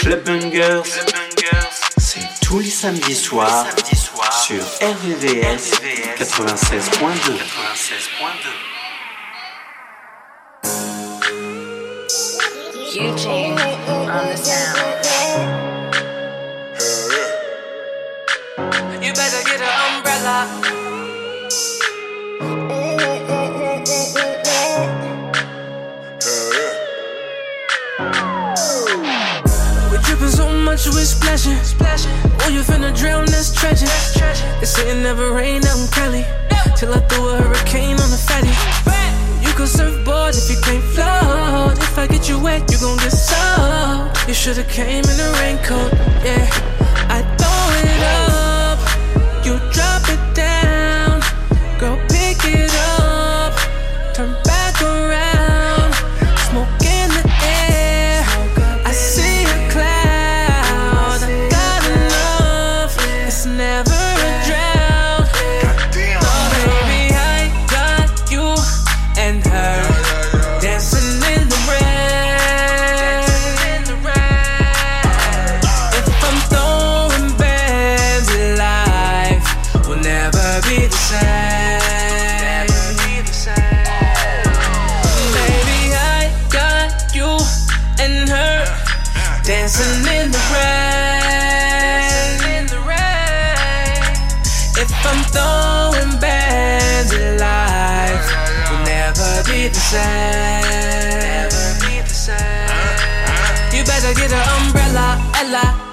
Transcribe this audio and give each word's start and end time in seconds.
Club 0.00 0.24
Bungers, 0.24 0.82
c'est 1.98 2.20
tous 2.42 2.58
les 2.58 2.70
samedis 2.70 3.14
soirs 3.14 3.66
sur 4.44 4.62
RVVS 4.80 5.80
96.2. 6.18 7.62
Eugene 12.94 13.58
on 13.88 14.28
the 14.28 14.36
sound. 14.36 14.91
We 30.90 31.04
splashing. 31.04 31.58
Oh, 32.42 32.48
you 32.48 32.62
finna 32.62 32.96
drown, 32.96 33.26
that's 33.26 33.54
tragic. 33.54 33.88
They 34.58 34.66
say 34.66 34.90
it 34.90 35.02
never 35.02 35.32
rain 35.32 35.64
out 35.64 35.78
in 35.78 35.86
Cali. 35.88 36.24
Till 36.76 36.92
I 36.92 36.98
throw 37.06 37.28
a 37.28 37.36
hurricane 37.36 38.00
on 38.00 38.10
the 38.10 38.18
fatty. 38.18 38.50
You 39.46 39.52
can 39.54 39.66
surfboard 39.66 40.34
if 40.34 40.50
you 40.50 40.60
can't 40.62 40.82
float. 40.94 41.78
If 41.78 41.98
I 41.98 42.06
get 42.08 42.28
you 42.28 42.38
wet, 42.40 42.70
you 42.70 42.78
gon' 42.78 42.96
get 42.98 43.12
soaked. 43.12 44.26
You 44.26 44.34
should've 44.34 44.68
came 44.68 45.04
in 45.04 45.20
a 45.20 45.32
raincoat, 45.38 45.92
yeah. 46.24 46.71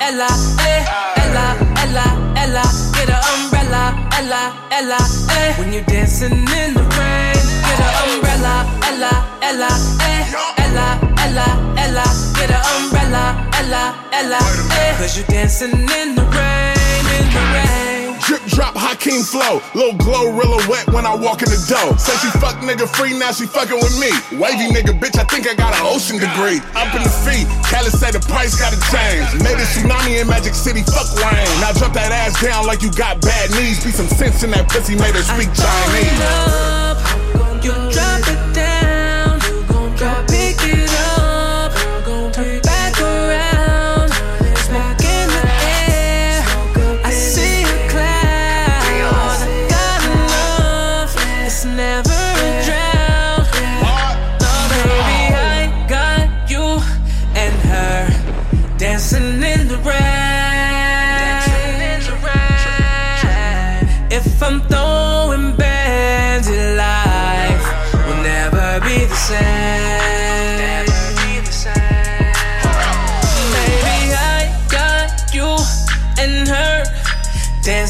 Ella, 0.10 0.26
eh, 0.66 0.84
Ella, 1.22 1.56
Ella, 1.84 2.34
Ella. 2.36 2.64
Get 2.94 3.10
an 3.12 3.22
umbrella, 3.36 3.94
Ella, 4.18 4.54
Ella, 4.72 4.98
eh. 5.38 5.54
When 5.60 5.72
you're 5.72 5.84
dancing 5.84 6.34
in 6.34 6.74
the 6.74 6.82
rain, 6.98 7.38
get 7.62 7.80
an 7.80 8.10
umbrella, 8.10 8.66
Ella, 8.90 9.14
Ella, 9.40 9.70
eh, 10.02 10.26
Ella, 10.64 11.00
Ella, 11.24 11.46
Ella. 11.78 12.04
Get 12.34 12.50
an 12.50 12.64
umbrella, 12.82 13.36
Ella, 13.54 13.94
Ella, 14.12 14.40
eh. 14.82 14.98
Cause 14.98 15.16
you're 15.16 15.28
dancing 15.28 15.74
in 15.74 16.16
the 16.16 16.24
rain, 16.24 17.06
in 17.20 17.30
the 17.32 17.42
rain. 17.54 17.89
Drip 18.30 18.46
drop 18.46 18.78
Hakeem 18.78 19.26
flow, 19.26 19.58
little 19.74 19.98
glow 19.98 20.30
rilla 20.30 20.62
wet 20.70 20.86
when 20.94 21.02
I 21.02 21.16
walk 21.18 21.42
in 21.42 21.50
the 21.50 21.58
door. 21.66 21.98
Say 21.98 22.14
she 22.22 22.30
fuck 22.38 22.62
nigga 22.62 22.86
free, 22.86 23.18
now 23.18 23.34
she 23.34 23.50
fucking 23.50 23.82
with 23.82 23.98
me. 23.98 24.14
Wavy 24.38 24.70
nigga, 24.70 24.94
bitch, 24.94 25.18
I 25.18 25.26
think 25.26 25.50
I 25.50 25.58
got 25.58 25.74
an 25.74 25.82
ocean 25.82 26.22
degree. 26.22 26.62
Up 26.78 26.94
in 26.94 27.02
the 27.02 27.10
feet, 27.26 27.50
Cali 27.66 27.90
say 27.90 28.14
the 28.14 28.22
price 28.30 28.54
gotta 28.54 28.78
change. 28.94 29.34
Made 29.42 29.58
a 29.58 29.66
tsunami 29.66 30.22
in 30.22 30.28
Magic 30.30 30.54
City, 30.54 30.86
fuck 30.86 31.10
rain. 31.18 31.50
Now 31.58 31.74
drop 31.74 31.98
that 31.98 32.14
ass 32.14 32.38
down 32.38 32.68
like 32.68 32.84
you 32.84 32.94
got 32.94 33.20
bad 33.20 33.50
knees. 33.58 33.84
Be 33.84 33.90
some 33.90 34.06
sense 34.06 34.44
in 34.44 34.52
that 34.52 34.70
pussy, 34.70 34.94
made 34.94 35.18
her 35.18 35.26
speak 35.26 35.50
Chinese. 35.58 36.22
up, 36.22 37.66
you 37.66 37.74
drop 37.90 38.30
it 38.30 38.49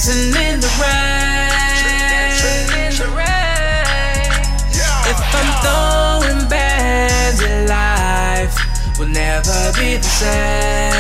dancing 0.10 0.42
in 0.42 0.60
the 0.60 0.68
rain. 0.82 1.50
If 5.12 5.20
I'm 5.38 5.50
throwing 5.62 6.48
bands, 6.50 7.42
life 7.70 8.56
will 8.98 9.08
never 9.08 9.72
be 9.78 9.98
the 9.98 10.04
same. 10.04 11.00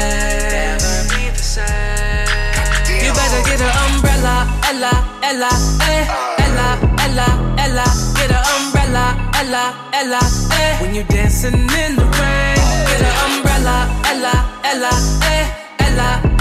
You 2.89 3.13
better 3.13 3.41
get 3.49 3.61
an 3.61 3.71
umbrella, 3.87 4.47
Ella, 4.69 4.93
Ella, 5.23 5.49
eh, 5.89 6.05
Ella, 6.45 6.77
Ella, 6.99 7.27
Ella. 7.57 7.85
Get 8.15 8.31
an 8.31 8.43
umbrella, 8.57 9.05
Ella, 9.35 9.73
Ella, 9.93 10.19
eh. 10.53 10.81
When 10.81 10.93
you're 10.93 11.05
dancing 11.05 11.53
in 11.53 11.95
the 11.95 12.05
rain, 12.19 12.57
get 12.89 13.01
an 13.01 13.15
umbrella, 13.31 13.89
Ella, 14.05 14.35
Ella, 14.63 14.91
eh, 15.23 15.68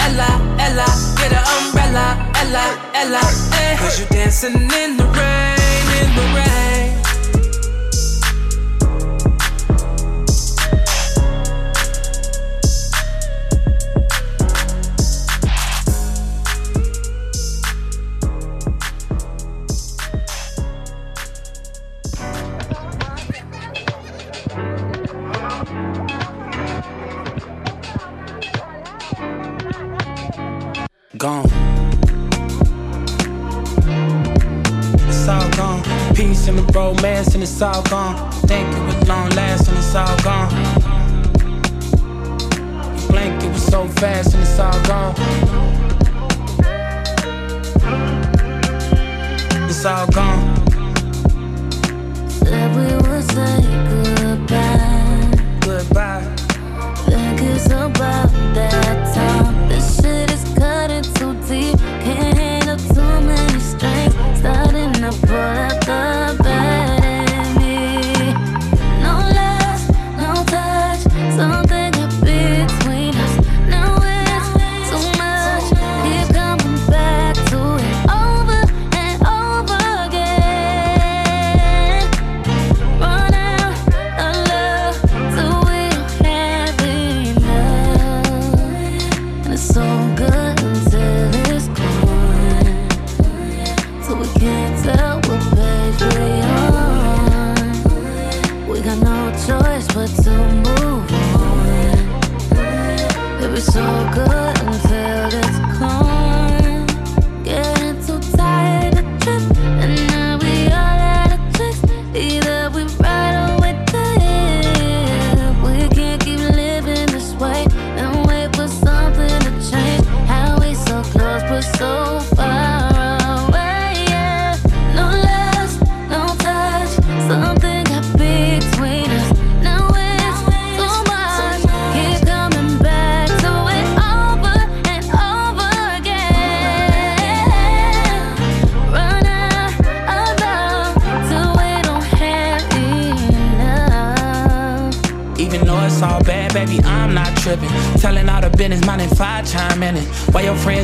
Ella, 0.09 0.41
Ella. 0.57 0.85
Get 1.17 1.31
an 1.33 1.45
umbrella, 1.57 2.17
Ella, 2.41 2.65
Ella, 2.95 3.21
eh. 3.61 3.77
Cause 3.77 3.99
you're 3.99 4.09
dancing 4.09 4.55
in 4.55 4.97
the 4.97 5.05
rain, 5.05 5.85
in 6.01 6.15
the 6.15 6.23
rain. 6.33 6.68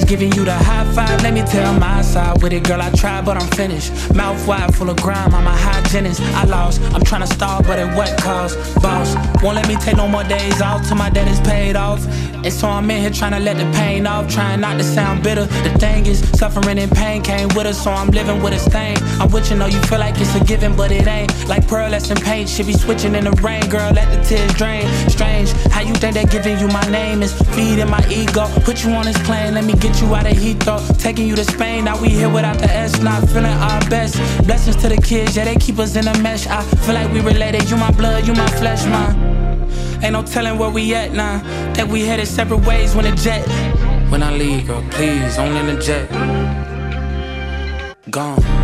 Giving 0.06 0.32
you 0.34 0.46
the 0.46 0.54
high 0.54 0.86
five, 0.94 1.22
let 1.24 1.34
me 1.34 1.42
tell 1.42 1.74
my 1.80 2.02
side 2.02 2.42
with 2.42 2.54
it, 2.54 2.64
girl. 2.64 2.82
I 2.82 2.92
tried, 2.92 3.26
but 3.26 3.38
I'm 3.38 3.48
finished. 3.52 3.92
Mouth 4.14 4.48
wide, 4.48 4.74
full 4.76 4.90
of 4.90 4.98
grime, 4.98 5.34
I'm 5.34 5.48
a 5.48 5.56
hygienist. 5.56 6.22
I 6.22 6.46
lost, 6.46 6.82
I'm 6.94 7.04
trying 7.04 7.22
to 7.22 7.28
stall, 7.28 7.64
but 7.64 7.80
at 7.80 7.96
what 7.98 8.18
cost? 8.20 8.58
Boss, 8.82 9.16
won't 9.42 9.56
let 9.56 9.68
me 9.68 9.76
take 9.78 9.98
no 9.98 10.08
more 10.08 10.24
days 10.24 10.62
off 10.62 10.88
till 10.88 10.98
my 10.98 11.10
debt 11.10 11.28
is 11.28 11.40
paid 11.42 11.76
off. 11.76 12.06
And 12.46 12.54
so 12.54 12.70
I'm 12.70 12.92
in 12.92 13.02
here 13.02 13.10
trying 13.10 13.32
to 13.32 13.40
let 13.40 13.58
the 13.58 13.66
pain 13.76 14.06
off, 14.06 14.32
trying 14.32 14.62
not 14.62 14.78
to 14.78 14.84
sound 14.84 15.24
bitter. 15.24 15.46
The 15.46 15.72
thing 15.80 16.06
is, 16.06 16.20
suffering 16.38 16.78
and 16.78 16.92
pain 16.92 17.24
came 17.24 17.48
with 17.56 17.66
us, 17.66 17.84
so 17.84 17.90
I'm 17.90 18.10
living 18.10 18.40
with 18.44 18.54
a 18.54 18.60
stain. 18.60 18.98
I'm 19.20 19.32
with 19.32 19.50
you, 19.50 19.58
know 19.58 19.66
you 19.66 19.82
feel 19.90 19.98
like 19.98 20.14
it's 20.22 20.36
a 20.36 20.44
given, 20.44 20.76
but 20.76 20.92
it 20.92 21.08
ain't. 21.08 21.32
Like 21.48 21.66
pearlescent 21.66 22.24
paint, 22.24 22.48
should 22.48 22.68
be 22.68 22.74
switching 22.74 23.16
in 23.16 23.24
the 23.24 23.32
rain, 23.42 23.68
girl. 23.68 23.92
Let 23.92 24.14
the 24.14 24.24
tears 24.24 24.54
drain. 24.54 24.86
Strange, 25.10 25.54
how 25.74 25.82
you 25.82 25.96
think 25.96 26.14
that 26.14 26.30
giving 26.30 26.60
you 26.60 26.68
my 26.68 26.86
name 26.92 27.24
is 27.24 27.34
feeding 27.56 27.90
my 27.90 28.06
ego? 28.12 28.46
Put 28.62 28.84
you 28.84 28.92
on 28.92 29.06
this 29.06 29.18
plane, 29.26 29.56
let 29.56 29.66
me 29.66 29.74
get 29.74 30.00
you 30.00 30.14
out 30.14 30.28
of 30.28 30.38
Heathrow. 30.38 30.80
Taking 31.00 31.28
you 31.28 31.36
to 31.36 31.44
Spain, 31.46 31.86
now 31.86 32.00
we 32.00 32.10
here 32.10 32.30
without 32.30 32.60
the 32.60 32.70
S, 32.70 33.02
not 33.02 33.28
feeling 33.30 33.46
our 33.46 33.82
best. 33.90 34.18
Blessings 34.46 34.76
to 34.84 34.90
the 34.90 35.02
kids, 35.02 35.36
yeah, 35.36 35.46
they 35.46 35.56
keep 35.56 35.80
us 35.80 35.96
in 35.96 36.08
a 36.08 36.16
mesh. 36.20 36.46
I 36.46 36.62
feel 36.86 36.94
like 36.94 37.12
we 37.12 37.22
related, 37.22 37.68
you 37.72 37.76
my 37.78 37.90
blood, 37.90 38.28
you 38.28 38.34
my 38.34 38.48
flesh, 38.52 38.86
man. 38.86 39.35
Ain't 40.06 40.14
no 40.14 40.22
telling 40.22 40.60
where 40.60 40.70
we 40.70 40.94
at 40.94 41.14
now. 41.14 41.40
That 41.74 41.88
we 41.88 42.06
headed 42.06 42.28
separate 42.28 42.64
ways 42.64 42.94
when 42.94 43.06
the 43.06 43.16
jet. 43.16 43.44
When 44.12 44.22
I 44.22 44.32
leave, 44.38 44.68
girl, 44.68 44.84
please, 44.92 45.40
only 45.40 45.60
in 45.60 45.66
the 45.66 45.82
jet. 45.82 46.08
Gone. 48.12 48.55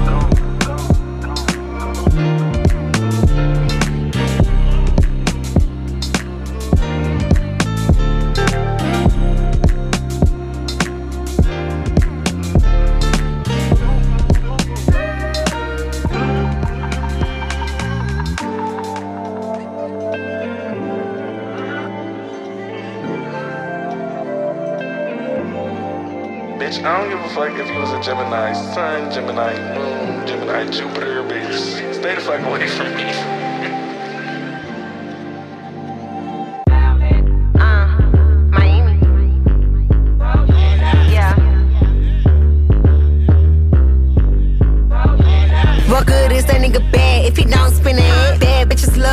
Gemini 29.13 29.53
Moon, 29.75 30.25
Gemini 30.25 30.71
Jupiter, 30.71 31.21
bitch. 31.23 31.93
Stay 31.93 32.15
the 32.15 32.21
fuck 32.21 32.39
away 32.45 32.67
from 32.67 32.95
me. 32.95 33.11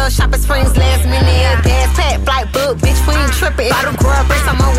Shopping 0.09 0.41
springs 0.41 0.75
last 0.75 1.05
minute. 1.05 1.65
Gas 1.65 1.95
pack, 1.95 2.21
flight 2.25 2.51
book, 2.51 2.79
bitch, 2.79 2.97
we 3.07 3.15
ain't 3.15 3.33
tripping. 3.33 3.69
Bottle 3.69 3.93
grub, 4.01 4.27
bricks 4.27 4.49
on 4.49 4.57
my 4.57 4.73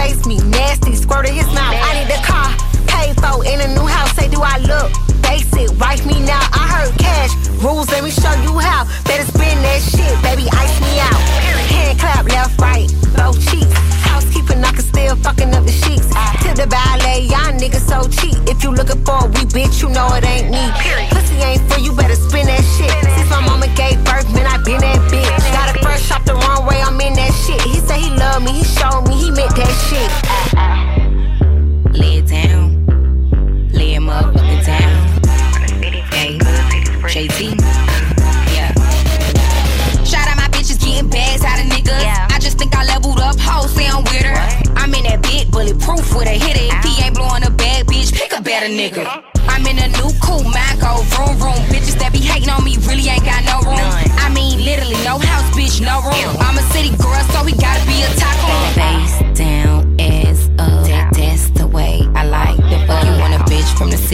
face 0.00 0.24
me, 0.24 0.38
nasty, 0.48 0.94
squirt 0.96 1.28
in 1.28 1.34
his 1.34 1.46
mouth. 1.52 1.76
I 1.76 1.90
need 2.00 2.08
a 2.08 2.20
car, 2.24 2.48
paid 2.88 3.14
for 3.20 3.44
in 3.44 3.60
a 3.60 3.68
new 3.76 3.86
house. 3.86 4.12
Say, 4.16 4.28
do 4.28 4.40
I 4.40 4.56
look 4.64 4.88
basic? 5.20 5.68
Wife 5.78 6.04
me 6.06 6.16
now. 6.24 6.40
I 6.56 6.64
heard 6.74 6.92
cash 6.98 7.32
rules, 7.60 7.88
let 7.92 8.02
me 8.02 8.10
show 8.10 8.32
you 8.40 8.58
how. 8.58 8.88
Better 9.04 9.26
spin 9.28 9.56
that 9.60 9.80
shit, 9.84 10.14
baby, 10.24 10.48
ice 10.56 10.76
me 10.80 10.92
out. 11.04 11.20
Hand 11.68 11.98
clap, 12.00 12.24
left, 12.32 12.58
right, 12.60 12.88
both 13.16 13.36
cheeks. 13.48 13.76
Housekeeping, 14.08 14.64
I 14.64 14.72
can 14.72 14.86
still 14.92 15.16
fucking 15.16 15.52
up 15.54 15.64
the 15.64 15.76
sheets. 15.84 16.08
Tip 16.40 16.56
the 16.56 16.66
ballet, 16.66 17.28
y'all 17.28 17.52
niggas 17.60 17.84
so 17.84 18.00
cheap. 18.08 18.36
If 18.48 18.64
you 18.64 18.72
looking 18.72 19.04
for 19.04 19.26
a 19.26 19.28
weak 19.28 19.52
bitch, 19.52 19.82
you 19.82 19.90
know 19.90 20.08
it 20.16 20.24
ain't 20.24 20.48
me. 20.48 20.64
Pussy 21.12 21.36
ain't 21.44 21.62
free, 21.68 21.79
me, 28.52 28.58
he 28.58 28.64
showed 28.64 29.06
me, 29.08 29.14
he 29.14 29.30
meant 29.30 29.54
that 29.56 29.72
shit. 29.86 30.10
Lay 31.98 32.18
it 32.18 32.26
down. 32.26 32.86
Lay 33.72 33.94
him 33.94 34.08
up, 34.08 34.26
up 34.26 34.36
and 34.36 34.66
down. 34.66 35.06
Hey, 36.12 36.38
JT. 37.12 37.60
Yeah. 38.54 38.72
Shout 40.04 40.28
out 40.28 40.36
my 40.36 40.48
bitches 40.48 40.78
getting 40.80 41.10
bags 41.10 41.44
out 41.44 41.58
of 41.60 41.66
niggas. 41.66 42.02
Yeah. 42.02 42.28
I 42.30 42.38
just 42.38 42.58
think 42.58 42.74
I 42.76 42.84
leveled 42.84 43.20
up, 43.20 43.36
say 43.68 43.86
I'm 43.86 44.94
in 44.94 45.04
that 45.04 45.22
big 45.22 45.50
bulletproof 45.50 46.14
with 46.14 46.26
a 46.26 46.38
hitter. 46.38 46.74
If 46.76 46.84
he 46.84 47.02
ain't 47.02 47.14
blowing 47.14 47.44
a 47.44 47.50
bad 47.50 47.86
bitch, 47.86 48.12
pick 48.12 48.32
a 48.32 48.42
better 48.42 48.66
nigga. 48.66 49.19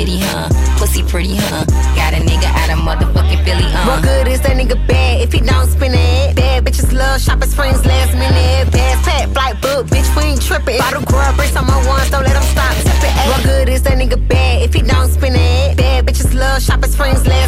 City, 0.07 0.19
huh? 0.23 0.49
Pussy 0.79 1.03
pretty, 1.03 1.37
huh? 1.37 1.65
Got 1.95 2.15
a 2.15 2.21
nigga 2.23 2.47
out 2.47 2.71
of 2.71 2.79
motherfucking 2.79 3.45
Philly, 3.45 3.65
uh. 3.65 3.87
What 3.87 4.03
good 4.03 4.29
is 4.29 4.41
that 4.43 4.57
nigga 4.57 4.79
bad 4.87 5.21
if 5.21 5.33
he 5.33 5.41
don't 5.41 5.67
spin 5.69 5.93
it? 5.95 6.37
Bad 6.37 6.65
bitches 6.65 6.93
love 6.93 7.21
shopping 7.21 7.49
springs 7.49 7.85
last 7.85 8.15
minute. 8.15 8.73
Gas 8.73 9.05
pack, 9.05 9.29
flight 9.31 9.61
book, 9.61 9.87
bitch, 9.87 10.09
we 10.17 10.31
ain't 10.31 10.43
tripping. 10.43 10.79
Bottle 10.79 11.03
grub, 11.03 11.37
bricks 11.37 11.57
on 11.57 11.67
my 11.67 11.77
ones, 11.87 12.11
don't 12.11 12.25
let 12.25 12.35
them 12.35 12.43
stop 12.45 12.75
tipping. 12.77 13.15
What 13.31 13.43
good 13.43 13.69
is 13.69 13.83
that 13.83 13.99
nigga 13.99 14.19
bad 14.29 14.63
if 14.63 14.75
he 14.75 14.83
don't 14.83 15.09
spin 15.11 15.35
it? 15.35 15.77
Bad 15.77 16.07
bitches 16.07 16.35
love 16.35 16.63
shopping 16.63 16.91
springs 16.91 17.27
last 17.27 17.46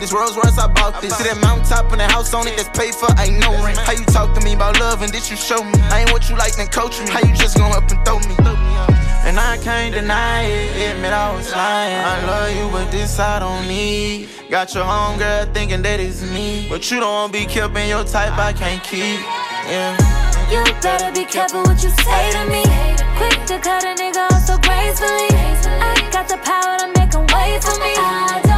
This 0.00 0.14
Rolls 0.14 0.34
Royce 0.34 0.56
I 0.56 0.66
bought 0.66 1.02
this. 1.02 1.14
See 1.14 1.24
that 1.28 1.36
mountaintop 1.44 1.92
and 1.92 2.00
the 2.00 2.08
house 2.08 2.32
on 2.32 2.48
it 2.48 2.56
that's 2.56 2.72
paid 2.72 2.94
for, 2.94 3.12
ain't 3.20 3.38
no 3.38 3.52
rent. 3.62 3.76
How 3.76 3.92
you 3.92 4.04
talk 4.08 4.32
to 4.32 4.40
me 4.40 4.54
about 4.54 4.80
love 4.80 5.02
and 5.02 5.12
did 5.12 5.28
you 5.28 5.36
show 5.36 5.62
me? 5.62 5.76
I 5.92 6.00
ain't 6.00 6.10
what 6.10 6.30
you 6.30 6.36
like, 6.36 6.56
then 6.56 6.68
coach 6.68 6.98
me. 6.98 7.10
How 7.12 7.20
you 7.20 7.36
just 7.36 7.58
gon' 7.58 7.70
up 7.76 7.84
and 7.92 8.00
throw 8.00 8.16
me? 8.24 8.32
And 9.28 9.38
I 9.38 9.58
can't 9.60 9.92
deny 9.92 10.48
it, 10.48 10.96
admit 10.96 11.12
I 11.12 11.36
was 11.36 11.52
lying. 11.52 12.00
I 12.00 12.16
love 12.24 12.56
you, 12.56 12.72
but 12.72 12.90
this 12.90 13.18
I 13.20 13.40
don't 13.40 13.68
need. 13.68 14.30
Got 14.48 14.72
your 14.72 14.84
homegirl 14.84 15.52
thinking 15.52 15.82
that 15.82 16.00
it's 16.00 16.24
me. 16.32 16.66
But 16.70 16.90
you 16.90 16.98
don't 16.98 17.30
be 17.30 17.44
keeping 17.44 17.86
your 17.86 18.04
type, 18.04 18.32
I 18.40 18.54
can't 18.54 18.82
keep. 18.82 19.20
Yeah. 19.68 20.00
You 20.48 20.64
better 20.80 21.12
be 21.12 21.26
careful 21.28 21.60
what 21.68 21.76
you 21.84 21.90
say 21.90 22.32
to 22.40 22.48
me. 22.48 22.64
Quick 23.20 23.44
to 23.52 23.60
cut 23.60 23.84
a 23.84 23.92
nigga 24.00 24.32
off 24.32 24.48
so 24.48 24.56
gracefully. 24.64 25.28
I 25.68 26.08
got 26.10 26.26
the 26.26 26.40
power 26.40 26.78
to 26.80 26.88
make 26.96 27.12
wait 27.36 27.62
for 27.62 27.76
me. 27.84 28.49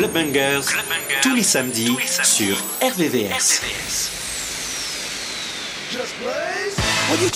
Club 0.00 0.14
Bangers, 0.14 0.64
Club 0.64 0.86
Bangers 0.88 1.20
tous, 1.20 1.28
les 1.28 1.34
tous 1.34 1.36
les 1.36 1.42
samedis 1.42 1.96
sur 2.22 2.56
RVVS. 2.80 3.60
RVVS. 3.60 4.10
You 7.20 7.28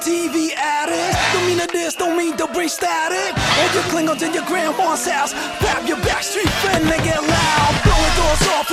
TV 0.00 0.52
addicts, 0.56 1.32
don't 1.32 1.46
mean 1.46 1.60
this, 1.72 1.94
don't 1.94 2.16
mean 2.16 2.36
to 2.36 2.48
bring 2.48 2.68
static. 2.68 3.32
Or 3.36 3.70
you 3.72 3.82
cling 3.90 4.08
onto 4.08 4.26
your 4.26 4.44
grandma's 4.44 5.06
house, 5.06 5.34
grab 5.60 5.86
your 5.86 5.98
backstreet 5.98 6.50
friend 6.58 6.82
and 6.82 7.04
get 7.04 7.22
loud. 7.22 7.74
Blowing 7.84 8.14
doors 8.18 8.42
off 8.58 8.72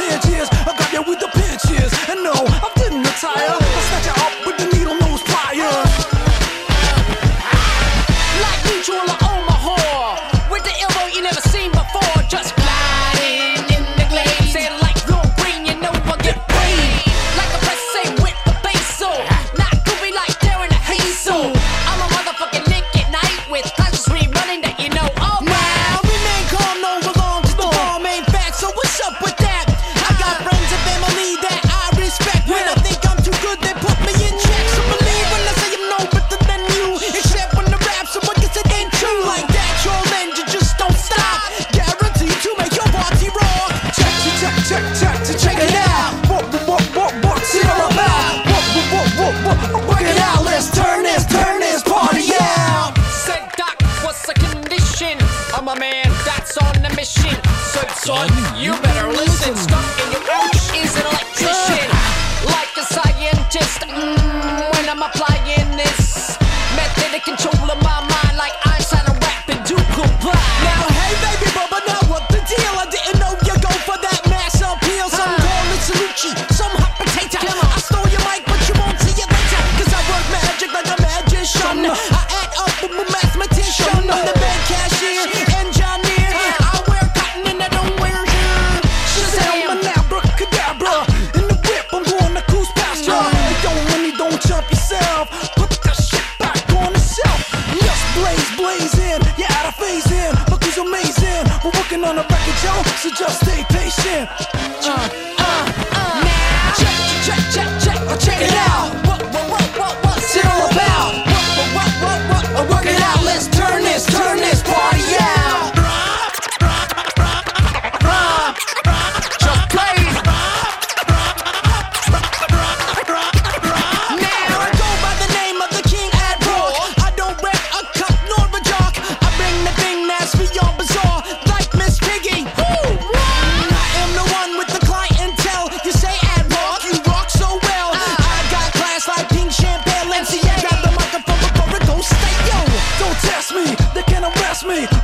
I 0.66 0.74
got 0.76 0.92
you 0.92 1.04
with 1.04 1.20
the 1.20 1.30
pinches. 1.38 1.94
And 2.10 2.24
no, 2.24 2.34
I 2.34 2.72
didn't 2.76 3.04
retire, 3.04 3.54
I 3.54 3.82
snatch 3.86 4.08
you 4.08 4.16
up 4.18 4.34
with 4.48 4.58
the 4.58 4.66
needle 4.76 4.98
nose 4.98 5.22
pliers. 5.22 5.94
Like 8.42 9.27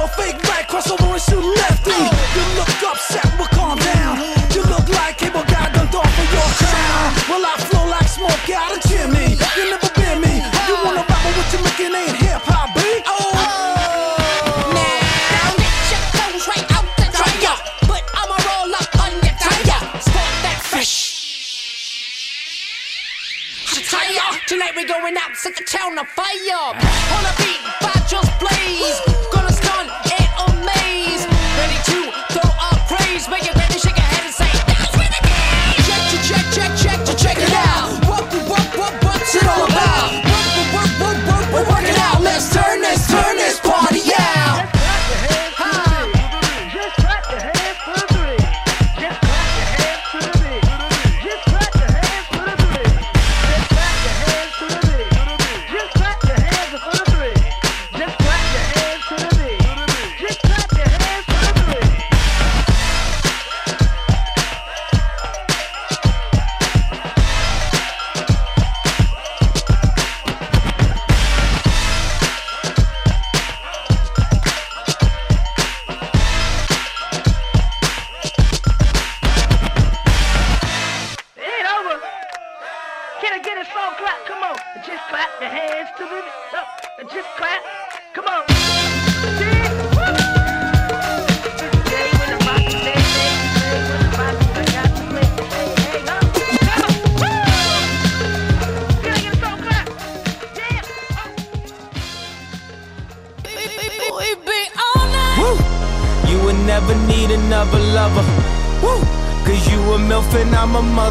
a 0.04 0.08
fake 0.20 0.42
right, 0.50 0.68
cross 0.68 0.92
over 0.92 1.16
and 1.16 1.22
shoot 1.22 1.40
lefty. 1.40 1.96
You 2.36 2.44
look 2.60 2.70
upset, 2.84 3.26
well 3.40 3.48
calm 3.56 3.80
down. 3.80 4.20
You 4.52 4.64
look 4.68 4.88
like 4.90 5.18
cable 5.18 5.44
guy 5.48 5.72
done 5.72 5.88
off 5.88 6.20
of 6.20 6.28
your 6.36 6.50
crown. 6.60 7.08
Well 7.32 7.44
I 7.46 7.56
flow 7.68 7.88
like 7.88 8.08
smoke 8.08 8.50
out 8.52 8.76
of 8.76 8.84
chimney. 8.84 9.40
You 9.56 9.64
never 9.72 9.90
been 9.96 10.20
me. 10.20 10.44
You 10.68 10.76
wanna 10.84 11.08
rap, 11.08 11.08
oh. 11.08 11.24
but 11.24 11.34
what 11.40 11.48
you're 11.54 11.64
making 11.64 11.96
ain't 11.96 12.18
hip 12.20 12.42
hop, 12.44 12.76
B. 12.76 12.82
Oh. 13.08 13.30
Tonight 24.46 24.74
we're 24.76 24.86
going 24.86 25.16
out, 25.18 25.36
set 25.36 25.56
the 25.56 25.64
town 25.64 25.98
on 25.98 26.06
fire. 26.06 26.28
Hold 26.52 27.26
up. 27.26 27.43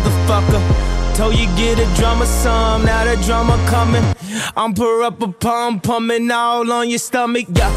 Motherfucker. 0.02 1.14
Told 1.16 1.34
you 1.36 1.46
get 1.56 1.78
a 1.78 1.86
drummer 1.96 2.26
some, 2.26 2.84
now 2.84 3.04
the 3.04 3.22
drummer 3.22 3.58
coming. 3.68 4.04
I'm 4.56 4.74
pour 4.74 5.02
up 5.02 5.20
a 5.20 5.28
pum 5.28 5.80
pumping 5.80 6.30
all 6.30 6.70
on 6.72 6.88
your 6.88 6.98
stomach, 6.98 7.46
yeah. 7.54 7.70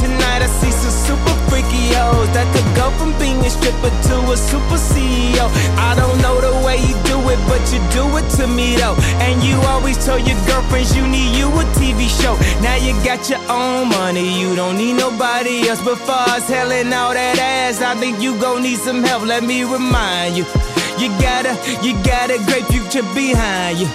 Tonight 0.00 0.42
I 0.42 0.46
see 0.46 0.72
some 0.72 0.90
super 0.90 1.36
freaky 1.48 1.94
hoes 1.94 2.26
that 2.34 2.50
could 2.52 2.66
go 2.74 2.90
from 2.98 3.16
being 3.18 3.38
a 3.46 3.50
stripper 3.50 3.90
to 3.90 4.16
a 4.32 4.36
super 4.36 4.80
CEO. 4.80 5.46
I 5.78 5.94
don't 5.94 6.18
know 6.20 6.40
the 6.40 6.66
way 6.66 6.78
you 6.78 6.96
do 7.06 7.20
it, 7.30 7.38
but 7.46 7.62
you 7.70 7.78
do 7.94 8.04
it 8.16 8.28
to 8.38 8.48
me 8.48 8.74
though. 8.76 8.96
And 9.22 9.40
you 9.44 9.60
always 9.70 10.04
told 10.04 10.26
your 10.26 10.38
girlfriends 10.46 10.96
you 10.96 11.06
need 11.06 11.36
you 11.36 11.46
a 11.46 11.64
TV 11.78 12.08
show. 12.10 12.34
Now 12.60 12.74
you 12.74 12.92
got 13.04 13.30
your 13.30 13.40
own 13.48 13.88
money, 13.90 14.26
you 14.40 14.56
don't 14.56 14.76
need 14.76 14.94
nobody 14.94 15.68
else. 15.68 15.80
But 15.84 15.98
far 15.98 16.28
as 16.30 16.48
hellin' 16.48 16.92
all 16.92 17.14
that 17.14 17.38
ass, 17.38 17.80
I 17.82 17.94
think 17.94 18.20
you 18.20 18.36
gon' 18.40 18.62
need 18.62 18.78
some 18.78 19.04
help. 19.04 19.22
Let 19.24 19.44
me 19.44 19.62
remind 19.62 20.36
you. 20.36 20.44
You 21.00 21.08
got 21.18 21.46
a, 21.46 21.56
you 21.82 21.94
got 22.04 22.28
a 22.28 22.36
great 22.44 22.66
future 22.66 23.02
behind 23.14 23.78
you. 23.78 23.88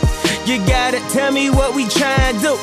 You 0.48 0.58
gotta 0.65 0.98
tell 1.13 1.32
me 1.32 1.52
what 1.52 1.76
we 1.76 1.86
tryin' 1.86 2.34
to 2.38 2.41
do. 2.41 2.58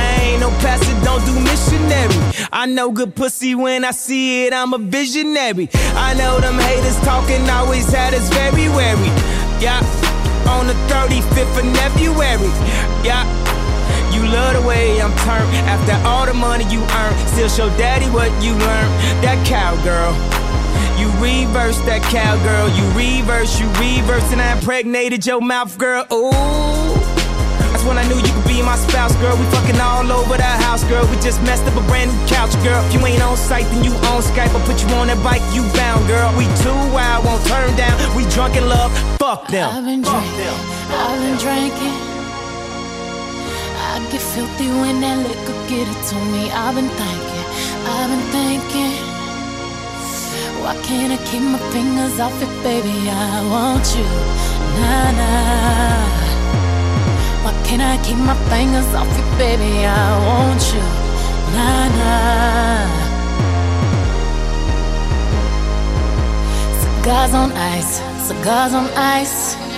I 0.00 0.32
ain't 0.32 0.40
no 0.40 0.48
pastor, 0.64 0.98
don't 1.04 1.22
do 1.26 1.38
missionary. 1.38 2.16
I 2.50 2.64
know 2.64 2.90
good 2.90 3.14
pussy 3.14 3.54
when 3.54 3.84
I 3.84 3.90
see 3.90 4.46
it, 4.46 4.54
I'm 4.54 4.72
a 4.72 4.78
visionary. 4.78 5.68
I 5.94 6.14
know 6.14 6.40
them 6.40 6.58
haters 6.58 6.98
talking 7.00 7.46
always 7.50 7.92
had 7.92 8.14
us 8.14 8.30
very 8.30 8.70
wary. 8.70 9.12
Yeah, 9.60 9.84
on 10.48 10.66
the 10.66 10.74
35th 10.88 11.58
of 11.60 11.76
February. 11.76 12.48
Yeah. 13.04 13.28
You 14.10 14.24
love 14.24 14.54
the 14.54 14.66
way 14.66 15.02
I'm 15.02 15.14
turned 15.18 15.52
after 15.68 15.92
all 16.08 16.24
the 16.24 16.32
money 16.32 16.64
you 16.72 16.80
earn. 16.80 17.28
Still 17.28 17.48
show 17.50 17.68
daddy 17.76 18.06
what 18.06 18.30
you 18.42 18.52
learned. 18.52 18.92
That 19.20 19.36
cowgirl. 19.46 20.41
You 20.98 21.08
reverse 21.18 21.78
that 21.86 22.02
cowgirl. 22.02 22.68
You 22.76 22.84
reverse, 22.94 23.58
you 23.58 23.66
reverse, 23.80 24.30
and 24.32 24.40
I 24.40 24.52
impregnated 24.52 25.26
your 25.26 25.40
mouth, 25.40 25.76
girl. 25.78 26.06
Ooh. 26.12 26.30
That's 27.72 27.84
when 27.88 27.98
I 27.98 28.06
knew 28.06 28.14
you 28.14 28.30
could 28.30 28.46
be 28.46 28.62
my 28.62 28.76
spouse, 28.76 29.16
girl. 29.16 29.34
We 29.34 29.44
fucking 29.50 29.80
all 29.80 30.06
over 30.12 30.36
the 30.36 30.52
house, 30.62 30.84
girl. 30.84 31.02
We 31.10 31.16
just 31.18 31.42
messed 31.42 31.64
up 31.66 31.74
a 31.74 31.84
brand 31.90 32.12
new 32.14 32.20
couch, 32.28 32.54
girl. 32.62 32.78
If 32.86 32.94
you 32.94 33.02
ain't 33.06 33.22
on 33.22 33.36
site, 33.36 33.66
then 33.74 33.82
you 33.82 33.90
on 34.14 34.22
Skype. 34.22 34.54
I'll 34.54 34.62
put 34.62 34.78
you 34.78 34.88
on 34.94 35.08
that 35.08 35.18
bike, 35.24 35.42
you 35.50 35.66
bound, 35.74 36.06
girl. 36.06 36.30
We 36.38 36.46
too 36.62 36.78
wild, 36.94 37.24
won't 37.24 37.42
turn 37.50 37.74
down. 37.74 37.98
We 38.14 38.22
drunk 38.30 38.54
in 38.54 38.68
love, 38.68 38.92
fuck 39.18 39.48
them. 39.48 39.66
I've 39.66 39.82
been 39.82 40.02
drinking, 40.02 40.56
I've 40.94 41.18
been 41.18 41.38
drinking. 41.42 41.96
I 43.82 43.98
get 44.12 44.22
filthy 44.22 44.68
when 44.68 45.00
that 45.00 45.18
liquor 45.26 45.58
get 45.66 45.88
it 45.90 46.00
to 46.12 46.16
me. 46.30 46.52
I've 46.54 46.76
been 46.78 46.86
thinking, 46.86 47.44
I've 47.88 48.08
been 48.14 48.24
thinking. 48.30 49.11
Why 50.62 50.74
can't 50.84 51.12
I 51.12 51.16
keep 51.28 51.42
my 51.42 51.58
fingers 51.72 52.20
off 52.20 52.40
it, 52.40 52.52
baby? 52.62 53.10
I 53.10 53.42
want 53.50 53.86
you, 53.96 54.06
nah 54.78 55.10
nah. 55.18 56.22
Why 57.42 57.52
can't 57.66 57.82
I 57.82 57.96
keep 58.04 58.18
my 58.18 58.36
fingers 58.48 58.94
off 58.94 59.10
it, 59.20 59.28
baby? 59.38 59.84
I 59.84 60.10
want 60.26 60.62
you, 60.72 60.84
nah 61.54 61.88
nah. 61.98 62.86
Cigars 66.82 67.34
on 67.34 67.50
ice, 67.52 68.00
cigars 68.28 68.72
on 68.74 68.86
ice. 68.94 69.71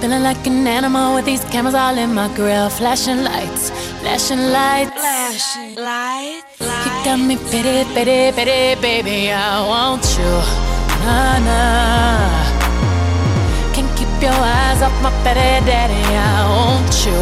Feeling 0.00 0.22
like 0.22 0.46
an 0.46 0.64
animal 0.64 1.14
with 1.14 1.24
these 1.24 1.42
cameras 1.46 1.74
all 1.74 1.98
in 1.98 2.14
my 2.14 2.28
grill. 2.36 2.70
Flashing 2.70 3.24
lights, 3.24 3.70
flashing 4.00 4.52
lights. 4.52 4.92
Flashing 4.92 5.74
lights. 5.74 6.60
You 6.60 6.90
got 7.04 7.18
me 7.18 7.36
pity, 7.50 7.84
pity, 7.94 8.30
pity, 8.30 8.80
baby. 8.80 9.32
I 9.32 9.60
want 9.66 10.04
you. 10.16 10.42
Nah, 11.02 11.38
nah. 11.48 12.30
Can't 13.74 13.90
keep 13.98 14.22
your 14.22 14.30
eyes 14.30 14.82
off 14.82 14.94
my 15.02 15.10
petty 15.24 15.66
daddy. 15.66 16.02
I 16.14 16.46
want 16.46 16.94
you. 17.04 17.18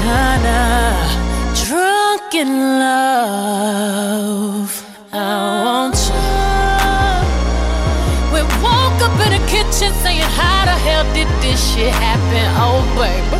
Nah, 0.00 0.36
nah. 0.46 1.04
Drunk 1.64 2.34
in 2.34 2.50
love. 2.80 4.70
I 5.12 5.14
want 5.64 5.96
you. 6.08 6.45
Up 9.06 9.14
in 9.20 9.30
the 9.30 9.42
kitchen 9.46 9.94
saying, 10.02 10.26
How 10.34 10.64
the 10.64 10.74
hell 10.86 11.04
did 11.14 11.28
this 11.40 11.60
shit 11.72 11.94
happen? 11.94 12.46
Oh, 12.58 12.82
baby. 12.98 13.38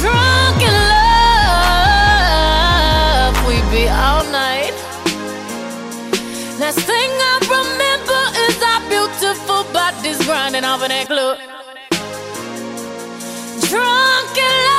Drunk 0.00 0.58
in 0.68 0.74
love, 3.22 3.36
we 3.46 3.56
be 3.70 3.86
all 3.86 4.24
night. 4.32 4.74
Last 6.58 6.80
thing 6.90 7.10
I 7.30 7.34
remember 7.56 8.20
is 8.46 8.58
our 8.70 8.82
beautiful 8.90 9.62
bodies 9.72 10.18
grinding 10.26 10.64
off 10.64 10.82
in 10.82 10.88
that 10.88 11.06
club. 11.06 11.38
Drunk 13.70 14.36
in 14.42 14.54
love, 14.66 14.71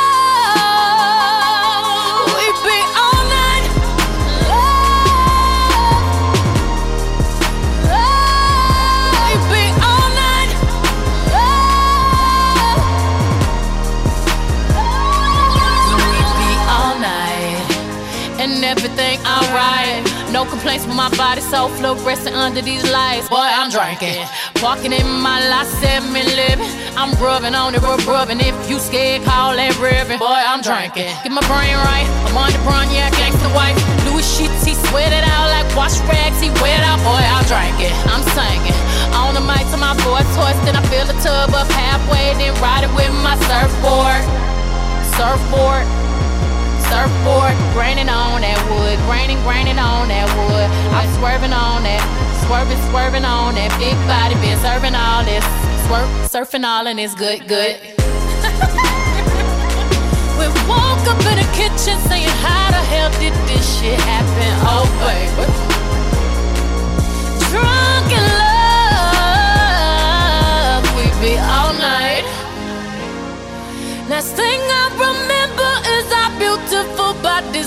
Complaints 20.73 20.89
with 20.89 20.97
my 20.97 21.17
body, 21.21 21.41
so 21.53 21.69
fluorescent 21.77 22.35
under 22.35 22.59
these 22.59 22.81
lights. 22.89 23.29
Boy, 23.29 23.45
I'm 23.45 23.69
drinking. 23.69 24.25
Walking 24.57 24.89
in 24.89 25.05
my 25.21 25.37
lot, 25.45 25.69
seven 25.77 26.09
living. 26.33 26.65
I'm 26.97 27.13
rubbing 27.21 27.53
on 27.53 27.75
it, 27.75 27.81
rub 27.85 28.01
rubbing. 28.09 28.41
If 28.41 28.57
you 28.65 28.79
scared, 28.79 29.21
call 29.21 29.53
that 29.53 29.77
ribbon. 29.77 30.17
Boy, 30.17 30.33
I'm 30.33 30.65
drinking. 30.65 31.13
Get 31.21 31.29
my 31.29 31.45
brain 31.45 31.77
right. 31.77 32.09
I'm 32.25 32.33
on 32.33 32.49
the 32.49 32.57
brown, 32.65 32.89
yeah, 32.89 33.13
gangsta 33.13 33.53
wife. 33.53 33.77
Louis 34.09 34.25
sheets, 34.25 34.65
he 34.65 34.73
sweat 34.89 35.13
it 35.13 35.21
out 35.21 35.53
like 35.53 35.69
wash 35.77 36.01
rags. 36.09 36.41
He 36.41 36.49
wet 36.57 36.81
out, 36.81 36.97
boy, 37.05 37.21
I'm 37.21 37.45
drinking. 37.45 37.93
I'm 38.09 38.25
singing. 38.33 38.81
On 39.13 39.37
the 39.37 39.45
mic 39.45 39.61
to 39.69 39.77
my 39.77 39.93
voice 40.01 40.25
hoarse, 40.33 40.57
then 40.65 40.73
I 40.73 40.81
fill 40.89 41.05
the 41.05 41.13
tub 41.21 41.53
up 41.53 41.69
halfway, 41.69 42.33
then 42.41 42.49
ride 42.57 42.81
it 42.81 42.89
with 42.97 43.13
my 43.21 43.37
surfboard. 43.45 44.25
Surfboard. 45.21 46.02
Surfboard, 46.93 47.57
graining 47.73 48.05
on 48.07 48.45
that 48.45 48.61
wood, 48.69 49.01
graining, 49.09 49.41
graining 49.41 49.81
on 49.81 50.13
that 50.13 50.29
wood. 50.37 50.69
I'm 50.93 51.09
swerving 51.17 51.49
on 51.49 51.81
that, 51.89 52.05
swerving, 52.45 52.77
swerving 52.93 53.25
on 53.25 53.57
that 53.57 53.73
big 53.81 53.97
body, 54.05 54.37
been 54.37 54.61
serving 54.61 54.93
all 54.93 55.25
this, 55.25 55.41
swerve, 55.89 56.05
surfing 56.29 56.61
all 56.61 56.85
and 56.85 57.01
it's 57.01 57.17
good, 57.17 57.49
good. 57.49 57.81
we 60.37 60.45
woke 60.69 61.01
up 61.09 61.17
in 61.33 61.41
the 61.41 61.49
kitchen 61.57 61.97
saying, 62.05 62.29
How 62.45 62.69
the 62.69 62.83
hell 62.85 63.09
did 63.17 63.33
this 63.49 63.65
shit 63.81 63.97
happen? 64.05 64.53
Oh, 64.69 64.85
baby. 65.01 65.49
Drunk 67.49 68.05
in 68.13 68.21
love, 70.77 70.85
we 70.93 71.09
be 71.25 71.41
all 71.41 71.73
night. 71.73 72.21
Last 74.13 74.37
thing 74.37 74.61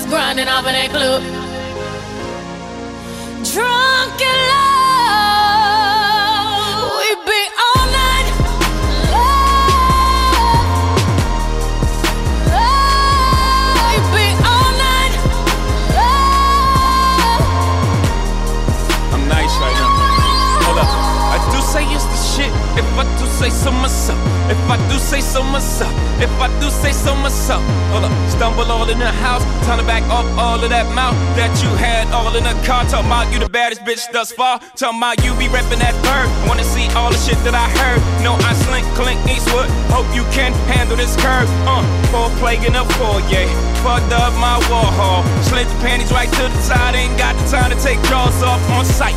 grinding 0.07 0.47
off 0.47 0.65
in 0.65 0.73
that 0.73 0.89
club. 0.89 1.46
If 22.97 23.05
I 23.05 23.19
do 23.19 23.27
say 23.27 23.49
so 23.51 23.71
myself. 23.71 24.17
If 24.49 24.57
I 24.65 24.77
do 24.89 24.97
say 24.97 25.21
so 25.21 25.43
myself. 25.43 25.93
If 26.17 26.33
I 26.41 26.49
do 26.59 26.67
say 26.71 26.91
so 26.91 27.13
myself. 27.13 27.61
Hold 27.93 28.05
up, 28.05 28.11
stumble 28.27 28.65
all 28.65 28.89
in 28.89 28.97
the 28.97 29.13
house. 29.21 29.45
turn 29.67 29.77
to 29.77 29.85
back 29.85 30.01
up 30.09 30.25
all 30.33 30.57
of 30.57 30.69
that 30.73 30.89
mouth 30.95 31.13
that 31.37 31.53
you 31.61 31.69
had 31.77 32.09
all 32.09 32.33
in 32.35 32.41
the 32.41 32.57
car. 32.65 32.89
Talking 32.89 33.05
about 33.05 33.31
you 33.31 33.37
the 33.37 33.49
baddest 33.49 33.85
bitch 33.85 34.01
thus 34.11 34.31
far. 34.31 34.57
Talking 34.73 34.97
about 34.97 35.21
you 35.21 35.29
be 35.37 35.45
reppin' 35.45 35.77
that 35.77 35.93
bird. 36.01 36.25
Wanna 36.49 36.63
see 36.65 36.89
all 36.97 37.13
the 37.13 37.21
shit 37.21 37.37
that 37.45 37.53
I 37.53 37.69
heard. 37.77 38.01
No, 38.25 38.33
I 38.33 38.57
slink, 38.65 38.89
clink, 38.97 39.21
Eastwood. 39.29 39.69
Hope 39.93 40.09
you 40.17 40.25
can 40.33 40.49
handle 40.65 40.97
this 40.97 41.13
curve. 41.21 41.45
Uh, 41.69 41.85
four 42.09 42.33
plague 42.41 42.65
in 42.65 42.73
a 42.73 42.85
foyer. 42.97 43.45
Fucked 43.85 44.09
up 44.09 44.33
my 44.41 44.57
war 44.73 44.89
hall. 44.97 45.21
Slid 45.45 45.69
the 45.69 45.77
panties 45.85 46.09
right 46.09 46.33
to 46.33 46.43
the 46.49 46.61
side. 46.65 46.97
Ain't 46.97 47.13
got 47.13 47.37
the 47.37 47.45
time 47.45 47.69
to 47.69 47.77
take 47.77 48.01
jaws 48.09 48.41
off 48.41 48.57
on 48.73 48.89
sight. 48.89 49.13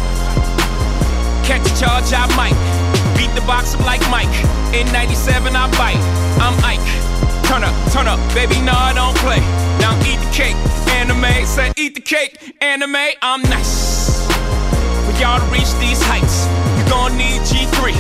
Catch 1.49 1.65
a 1.65 1.73
charge, 1.81 2.13
I 2.13 2.29
might. 2.37 2.80
Beat 3.17 3.33
the 3.35 3.45
box 3.47 3.75
up 3.75 3.81
like 3.87 4.01
Mike. 4.11 4.33
In 4.75 4.87
97, 4.93 5.55
I 5.57 5.71
bite. 5.77 6.01
I'm 6.41 6.57
Ike. 6.65 6.81
Turn 7.51 7.65
up, 7.65 7.75
turn 7.93 8.07
up, 8.07 8.21
baby, 8.33 8.61
no, 8.63 8.73
I 8.73 8.93
don't 8.95 9.17
play. 9.19 9.41
Now 9.83 9.99
eat 10.07 10.23
the 10.23 10.31
cake, 10.31 10.55
anime. 10.95 11.45
Say 11.47 11.73
eat 11.77 11.95
the 11.95 12.01
cake, 12.01 12.39
anime. 12.61 13.11
I'm 13.23 13.43
nice. 13.43 14.27
For 15.05 15.13
y'all 15.19 15.41
to 15.41 15.47
reach 15.51 15.73
these 15.83 16.01
heights, 16.07 16.47
you 16.79 16.85
gon' 16.89 17.19
need 17.19 17.43
G3. 17.43 17.91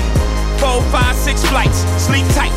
Four, 0.61 0.83
five, 0.93 1.17
six 1.17 1.45
flights, 1.45 1.79
sleep 1.99 2.27
tight. 2.37 2.53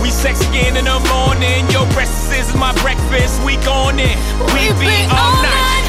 We 0.00 0.10
sex 0.10 0.40
again 0.48 0.76
in 0.76 0.86
the 0.86 1.00
morning. 1.12 1.68
Your 1.70 1.84
breakfast 1.92 2.32
is 2.32 2.54
my 2.54 2.72
breakfast. 2.80 3.42
We 3.44 3.56
going 3.66 3.98
in. 3.98 4.16
We, 4.54 4.72
be, 4.80 4.88
all 5.10 5.42
night. 5.42 5.84
Never 5.84 5.87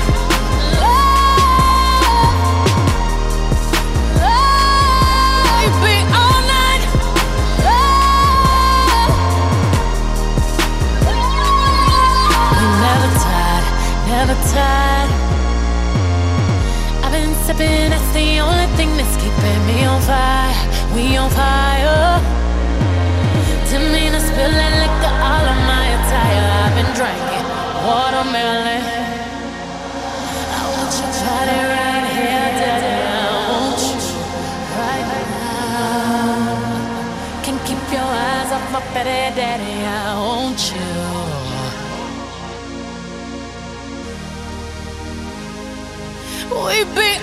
never 14.19 14.36
tired. 14.51 15.12
I've 17.03 17.13
been 17.15 17.34
sipping, 17.45 17.89
that's 17.93 18.12
the 18.12 18.29
only 18.43 18.67
thing 18.75 18.91
that's 18.99 19.15
keeping 19.15 19.62
me 19.69 19.86
on 19.86 20.01
fire. 20.01 20.60
We 20.93 21.15
on 21.15 21.29
fire. 21.32 22.19
Didn't 23.69 23.91
mean 23.95 24.12
to 24.12 24.19
spill 24.19 24.53
that 24.60 24.73
liquor 24.84 25.15
all 25.29 25.45
on 25.53 25.62
my 25.71 25.86
attire. 25.95 26.47
I've 26.63 26.75
been 26.79 26.91
drinking 26.99 27.47
watermelon. 27.88 28.84
I 30.51 30.63
want 30.67 30.91
you 30.99 31.08
try 31.19 31.43
it 31.55 31.65
right 31.75 32.05
here, 32.19 32.49
daddy. 32.60 32.95
I 33.08 33.32
want 33.47 33.79
you 33.88 33.99
right 34.84 35.08
now. 35.32 36.60
Can't 37.45 37.62
keep 37.67 37.84
your 37.95 38.10
eyes 38.27 38.51
off 38.51 38.65
my 38.75 38.82
petty 38.91 39.21
daddy. 39.39 39.75
I 39.88 40.19
want 40.19 40.60
you. 40.75 40.98
We 46.79 47.18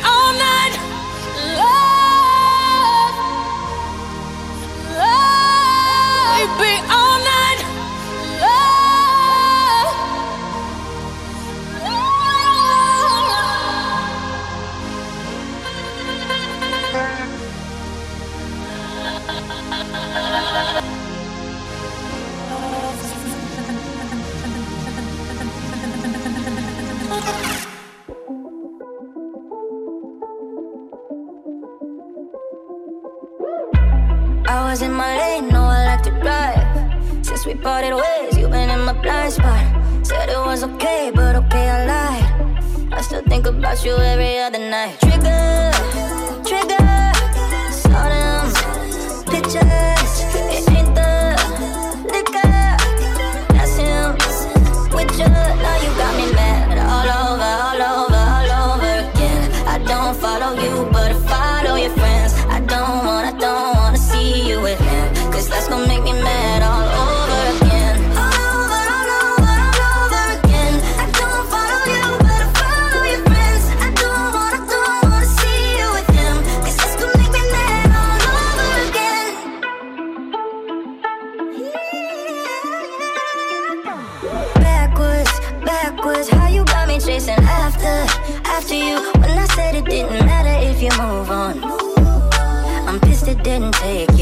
parted 37.57 37.95
ways, 37.95 38.37
you've 38.37 38.51
been 38.51 38.71
in 38.71 38.81
my 38.85 38.93
blind 38.93 39.33
spot. 39.33 39.65
Said 40.07 40.29
it 40.29 40.39
was 40.39 40.63
okay, 40.65 41.11
but 41.15 41.37
okay, 41.37 41.69
I 41.69 41.87
lied. 41.87 42.93
I 42.93 43.01
still 43.01 43.23
think 43.23 43.47
about 43.47 43.85
you 43.85 43.97
every 43.97 44.39
other 44.39 44.59
night. 44.59 44.99
Trigger, 45.01 45.71
pissed 93.59 93.83
it 93.85 94.16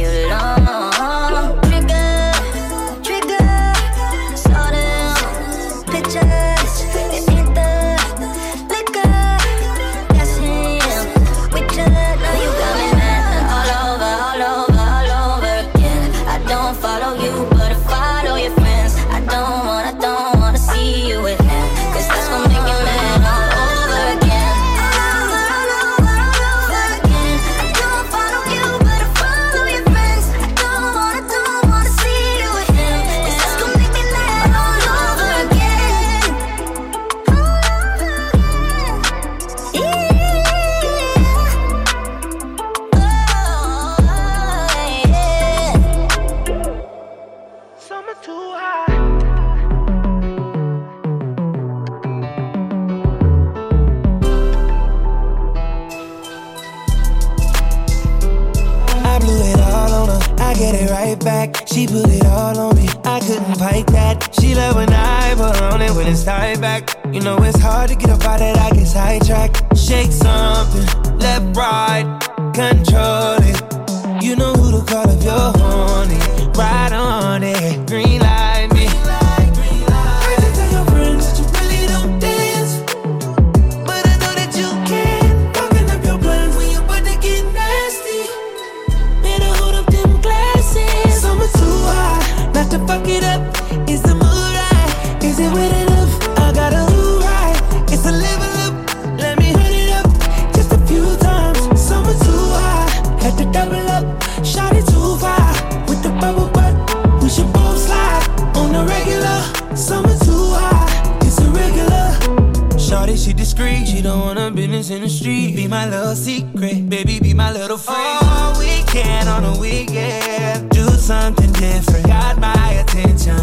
in 114.74 115.02
the 115.02 115.08
street. 115.08 115.54
Be 115.54 115.68
my 115.68 115.88
little 115.88 116.16
secret, 116.16 116.88
baby, 116.88 117.20
be 117.20 117.32
my 117.32 117.52
little 117.52 117.78
friend. 117.78 118.18
All 118.22 118.58
weekend 118.58 119.28
on 119.28 119.44
a 119.44 119.56
weekend, 119.56 120.68
do 120.70 120.88
something 120.88 121.52
different. 121.52 122.06
Got 122.06 122.38
my 122.38 122.72
attention. 122.82 123.38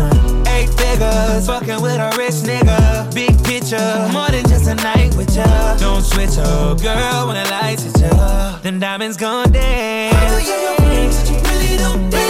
Eight 0.47 0.69
figures, 0.71 1.47
fucking 1.47 1.81
with 1.81 1.95
a 1.95 2.13
rich 2.17 2.43
nigga. 2.43 3.13
Big 3.13 3.41
picture, 3.45 4.09
more 4.11 4.29
than 4.29 4.43
just 4.43 4.67
a 4.67 4.75
night 4.75 5.15
with 5.15 5.33
ya. 5.33 5.77
Don't 5.77 6.03
switch 6.03 6.37
up, 6.37 6.81
girl, 6.81 7.27
when 7.27 7.41
the 7.41 7.49
lights 7.49 7.83
hit 7.83 8.01
ya. 8.01 8.59
Them 8.59 8.79
diamonds 8.79 9.15
gone 9.15 9.51
dance. 9.53 10.13
Oh, 10.15 10.37
yeah, 10.37 10.81
yeah, 10.81 12.11
yeah, 12.11 12.20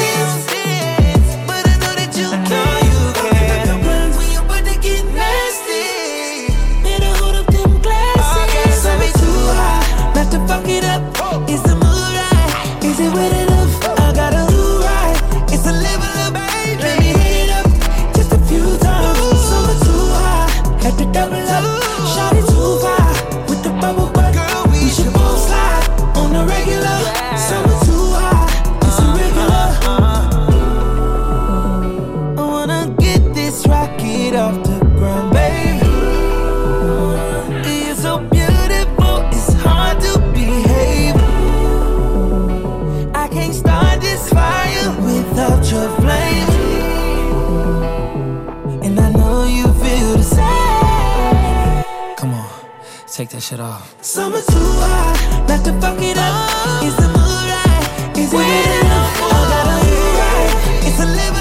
that 53.32 53.42
shit 53.42 53.60
off. 53.60 53.96
Summer 54.04 54.42
too 54.42 54.54
hot, 54.54 55.48
not 55.48 55.64
to 55.64 55.72
fuck 55.80 56.02
it 56.02 56.18
up. 56.18 56.84
Is 56.84 56.96
the 56.98 57.08
mood 57.08 57.48
right? 57.48 58.18
Is 58.18 58.34
it 58.34 58.84
enough? 58.84 59.22
I 59.22 59.40
gotta 59.52 59.76
be 59.86 59.96
right. 60.20 60.88
It's 60.88 61.00
a 61.00 61.06
living. 61.06 61.41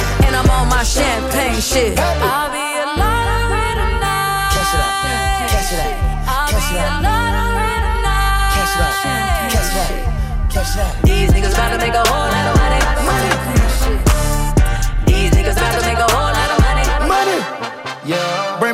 And 0.25 0.35
I'm 0.35 0.49
on 0.49 0.67
my 0.69 0.83
champagne 0.83 1.59
shit. 1.61 1.97
I'll 1.99 2.51
be 2.51 2.59
a 2.59 2.85
tonight. 3.79 4.51
Catch 4.53 4.73
it 4.73 4.81
up. 4.81 5.49
Catch 5.51 5.71
it 5.71 5.79
up. 5.79 5.95
I'll 6.27 6.51
be 6.51 6.75
a 6.75 6.89
lottery 7.05 7.75
tonight. 7.85 8.53
Catch 8.55 8.75
it 8.75 8.83
up. 8.83 8.95
Catch 9.53 9.71
it 9.71 9.79
up. 9.79 10.51
Catch 10.51 10.75
it 10.75 10.81
up. 10.81 10.93
These 11.03 11.31
niggas 11.31 11.55
to 11.71 11.77
make 11.77 11.93
a 11.93 12.03
whole 12.09 12.27
lot 12.27 12.47
of 12.51 12.55
money. 12.59 12.80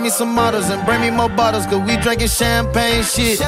Me 0.07 0.11
some 0.11 0.33
models 0.33 0.69
and 0.69 0.79
bring 0.85 1.01
me 1.01 1.11
more 1.11 1.27
bottles, 1.27 1.65
cause 1.65 1.83
we 1.85 1.97
drinking 1.97 2.29
champagne 2.29 3.03
shit. 3.03 3.39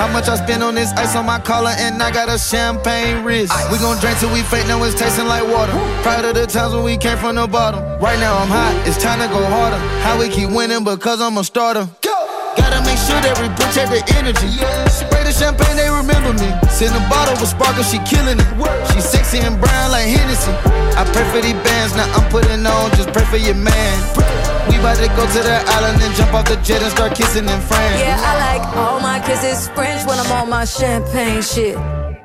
How 0.00 0.08
much 0.08 0.28
I 0.28 0.36
spend 0.36 0.62
on 0.62 0.74
this 0.74 0.90
ice 0.92 1.14
on 1.14 1.26
my 1.26 1.38
collar, 1.38 1.74
and 1.76 2.02
I 2.02 2.10
got 2.10 2.30
a 2.30 2.38
champagne 2.38 3.22
wrist. 3.22 3.52
We 3.70 3.76
gon' 3.78 4.00
drink 4.00 4.18
till 4.18 4.32
we 4.32 4.40
fake, 4.40 4.66
now 4.66 4.82
it's 4.84 4.98
tasting 4.98 5.26
like 5.26 5.44
water. 5.44 5.72
Proud 6.00 6.24
of 6.24 6.34
the 6.34 6.46
times 6.46 6.72
when 6.74 6.84
we 6.84 6.96
came 6.96 7.18
from 7.18 7.36
the 7.36 7.46
bottom. 7.46 7.80
Right 8.00 8.18
now 8.18 8.32
I'm 8.38 8.48
hot, 8.48 8.72
it's 8.88 8.96
time 8.96 9.20
to 9.20 9.28
go 9.28 9.44
harder. 9.44 9.76
How 10.00 10.18
we 10.18 10.28
keep 10.28 10.48
winning 10.48 10.84
because 10.84 11.20
I'm 11.20 11.36
a 11.36 11.44
starter. 11.44 11.86
Gotta 12.00 12.80
make 12.88 12.96
sure 13.04 13.20
that 13.20 13.36
we 13.36 13.52
protect 13.52 13.92
the 13.92 14.00
energy. 14.16 14.48
Yeah. 14.56 14.88
Spray 14.88 15.24
the 15.24 15.32
champagne, 15.32 15.76
they 15.76 15.90
remember 15.92 16.32
me. 16.32 16.48
Send 16.72 16.96
a 16.96 17.02
bottle 17.12 17.36
with 17.36 17.52
sparkle, 17.52 17.84
she 17.84 18.00
killing 18.08 18.40
it. 18.40 18.48
She 18.88 19.04
sexy 19.04 19.44
and 19.44 19.60
brown 19.60 19.92
like 19.92 20.08
Hennessy. 20.08 20.52
I 20.96 21.04
pray 21.12 21.28
for 21.28 21.44
these 21.44 21.60
bands, 21.60 21.92
now 21.92 22.08
I'm 22.16 22.24
putting 22.32 22.64
on, 22.64 22.88
just 22.96 23.12
pray 23.12 23.24
for 23.28 23.36
your 23.36 23.58
man. 23.60 24.45
We 24.68 24.78
about 24.78 24.96
to 24.98 25.08
go 25.14 25.24
to 25.26 25.40
the 25.42 25.56
island 25.76 26.02
and 26.02 26.14
jump 26.14 26.34
off 26.34 26.46
the 26.48 26.56
jet 26.56 26.82
and 26.82 26.90
start 26.90 27.14
kissing 27.14 27.48
in 27.48 27.60
France. 27.60 28.00
Yeah, 28.00 28.18
I 28.18 28.32
like 28.46 28.76
all 28.76 29.00
my 29.00 29.20
kisses 29.20 29.68
French 29.70 30.06
when 30.06 30.18
I'm 30.18 30.30
on 30.32 30.50
my 30.50 30.64
champagne 30.64 31.42
shit. 31.42 31.76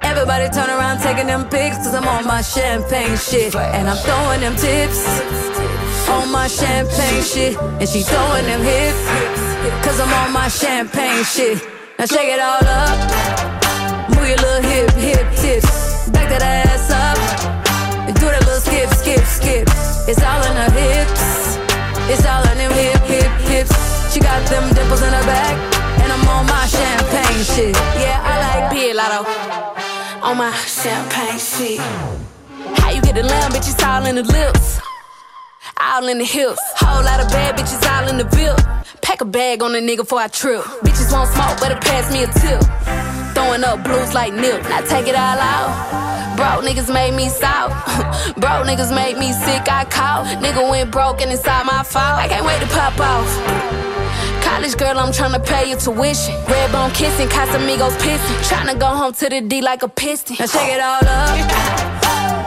Everybody 0.02 0.50
turn 0.50 0.70
around 0.70 1.00
taking 1.00 1.28
them 1.28 1.48
pics 1.50 1.78
cause 1.78 1.94
I'm 1.94 2.08
on 2.08 2.26
my 2.26 2.42
champagne 2.42 3.18
shit. 3.18 3.56
And 3.56 3.88
I'm 3.90 3.98
throwing 3.98 4.42
them 4.42 4.56
tips 4.56 5.06
on 6.10 6.32
my 6.32 6.48
champagne 6.48 7.24
shit. 7.24 7.58
And 7.80 7.88
she 7.88 8.02
throwing 8.02 8.46
them 8.46 8.62
hips 8.62 9.04
cause 9.86 10.00
I'm 10.00 10.12
on 10.26 10.34
my 10.34 10.48
champagne 10.48 11.24
shit. 11.24 11.62
Now 11.98 12.06
shake 12.06 12.30
it 12.30 12.40
all 12.40 12.66
up. 12.66 14.10
Move 14.10 14.28
your 14.28 14.38
little 14.38 14.64
hip, 14.70 14.92
hip 14.98 15.28
tips. 15.38 16.10
Back 16.10 16.30
that 16.30 16.42
ass 16.42 16.90
up. 16.92 17.18
And 18.08 18.16
do 18.16 18.26
that 18.26 18.44
little 18.46 18.60
skip, 18.60 18.90
skip, 18.90 19.24
skip. 19.26 19.68
It's 20.10 20.22
all 20.24 20.44
in 20.50 20.56
her 20.58 20.72
hips. 20.72 21.41
It's 22.12 22.26
all 22.26 22.44
in 22.52 22.58
them 22.58 22.72
hip, 22.74 23.02
hip, 23.08 23.32
hips. 23.48 24.14
She 24.14 24.20
got 24.20 24.46
them 24.50 24.68
dimples 24.74 25.02
in 25.02 25.14
her 25.14 25.26
back. 25.26 25.56
And 26.02 26.12
I'm 26.12 26.28
on 26.28 26.46
my 26.46 26.66
champagne 26.68 27.44
shit. 27.44 27.74
Yeah, 28.04 28.20
I 28.22 28.34
like 28.44 28.72
Beer 28.72 28.94
Lotto. 28.94 29.24
On 30.22 30.36
my 30.36 30.52
champagne 30.52 31.40
shit. 31.40 31.80
How 32.80 32.92
you 32.92 33.02
get 33.02 33.16
the 33.16 33.24
lamb, 33.24 33.52
bitch? 33.52 33.72
It's 33.72 33.82
all 33.82 34.06
in 34.06 34.16
the 34.16 34.24
lips. 34.24 34.82
All 35.80 36.06
in 36.10 36.18
the 36.18 36.26
hips. 36.26 36.62
Whole 36.76 37.02
lot 37.02 37.22
of 37.22 37.30
bad 37.30 37.58
bitches 37.58 37.82
all 37.90 38.10
in 38.10 38.18
the 38.18 38.26
bill. 38.26 38.58
Pack 39.02 39.22
a 39.22 39.26
bag 39.26 39.64
on 39.64 39.74
a 39.74 39.80
nigga 39.80 39.98
before 39.98 40.20
I 40.20 40.28
trip. 40.28 40.64
Bitches 40.84 41.14
won't 41.14 41.30
smoke, 41.30 41.62
better 41.62 41.80
pass 41.80 42.12
me 42.12 42.24
a 42.24 42.28
tip. 42.28 43.11
Throwing 43.42 43.64
up 43.64 43.84
blues 43.84 44.14
like 44.14 44.34
nip. 44.34 44.62
Now 44.70 44.82
take 44.82 45.08
it 45.08 45.16
all 45.16 45.40
out. 45.40 46.38
Broke 46.38 46.64
niggas 46.64 46.94
made 46.94 47.16
me 47.16 47.28
south. 47.28 47.74
broke 48.38 48.68
niggas 48.70 48.94
made 48.94 49.18
me 49.18 49.34
sick. 49.34 49.68
I 49.68 49.84
caught. 49.86 50.28
Nigga 50.44 50.70
went 50.70 50.92
broke 50.92 51.22
and 51.22 51.32
it's 51.32 51.48
all 51.48 51.64
my 51.64 51.82
fault. 51.82 52.20
I 52.22 52.28
can't 52.28 52.46
wait 52.46 52.62
to 52.62 52.68
pop 52.68 52.94
off. 53.00 53.30
College 54.46 54.78
girl, 54.78 54.96
I'm 55.00 55.12
tryna 55.12 55.44
pay 55.44 55.70
your 55.70 55.80
tuition. 55.80 56.36
Red 56.46 56.72
bone 56.72 56.92
kissing, 56.92 57.30
Casamigos 57.30 57.98
pissing. 57.98 58.40
Tryna 58.48 58.80
go 58.80 58.86
home 58.86 59.14
to 59.14 59.28
the 59.28 59.42
D 59.42 59.62
like 59.62 59.82
a 59.82 59.90
piston. 59.90 60.36
Now 60.40 60.46
shake 60.46 60.74
it 60.78 60.80
all 60.80 61.02
up. 61.02 61.34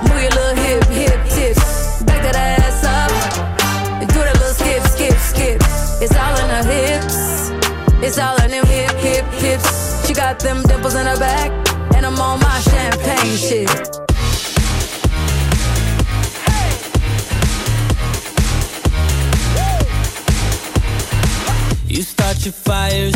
Move 0.04 0.22
your 0.22 0.30
little 0.30 0.56
hip, 0.62 0.84
hip 0.94 1.20
tips. 1.34 2.04
Back 2.04 2.22
that 2.22 2.36
ass 2.36 2.84
up. 2.84 3.10
And 4.00 4.08
do 4.08 4.20
that 4.20 4.34
little 4.38 4.54
skip, 4.54 4.82
skip, 4.94 5.18
skip. 5.18 5.60
It's 6.00 6.14
all 6.14 6.38
in 6.38 6.48
the 6.54 6.62
hips. 6.72 7.50
It's 8.06 8.16
all 8.16 8.40
in 8.44 8.52
them 8.52 8.66
hip, 8.66 8.92
hip, 9.02 9.24
hips. 9.42 10.03
Got 10.14 10.38
them 10.38 10.62
dimples 10.62 10.94
in 10.94 11.06
her 11.06 11.18
back. 11.18 11.50
And 11.94 12.06
I'm 12.06 12.18
on 12.20 12.38
my 12.40 12.60
champagne 12.60 13.36
shit. 13.36 13.68
You 21.88 22.02
start 22.02 22.44
your 22.44 22.52
fires, 22.52 23.14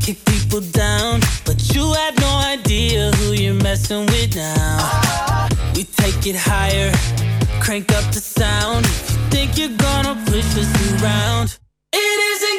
kick 0.00 0.24
people 0.24 0.60
down, 0.60 1.20
but 1.44 1.74
you 1.74 1.92
have 1.92 2.18
no 2.18 2.32
idea 2.54 3.10
who 3.12 3.32
you're 3.32 3.62
messing 3.62 4.06
with 4.06 4.34
now. 4.34 5.48
We 5.74 5.84
take 5.84 6.26
it 6.26 6.36
higher, 6.36 6.92
crank 7.60 7.92
up 7.92 8.04
the 8.12 8.20
sound. 8.20 8.84
If 8.86 9.10
you 9.10 9.18
think 9.30 9.58
you're 9.58 9.78
gonna 9.78 10.14
push 10.26 10.56
us 10.56 11.02
around, 11.02 11.58
it 11.92 12.18
isn't 12.32 12.51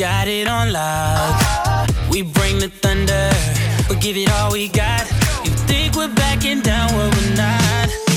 got 0.00 0.28
it 0.28 0.48
on 0.48 0.72
lock. 0.72 1.90
We 2.10 2.22
bring 2.22 2.58
the 2.58 2.70
thunder, 2.70 3.30
we 3.90 3.96
give 3.96 4.16
it 4.16 4.30
all 4.30 4.50
we 4.50 4.68
got. 4.68 5.02
You 5.44 5.50
think 5.68 5.94
we're 5.94 6.14
backing 6.14 6.62
down, 6.62 6.90
well 6.94 7.10
we're 7.10 7.36
not. 7.36 8.09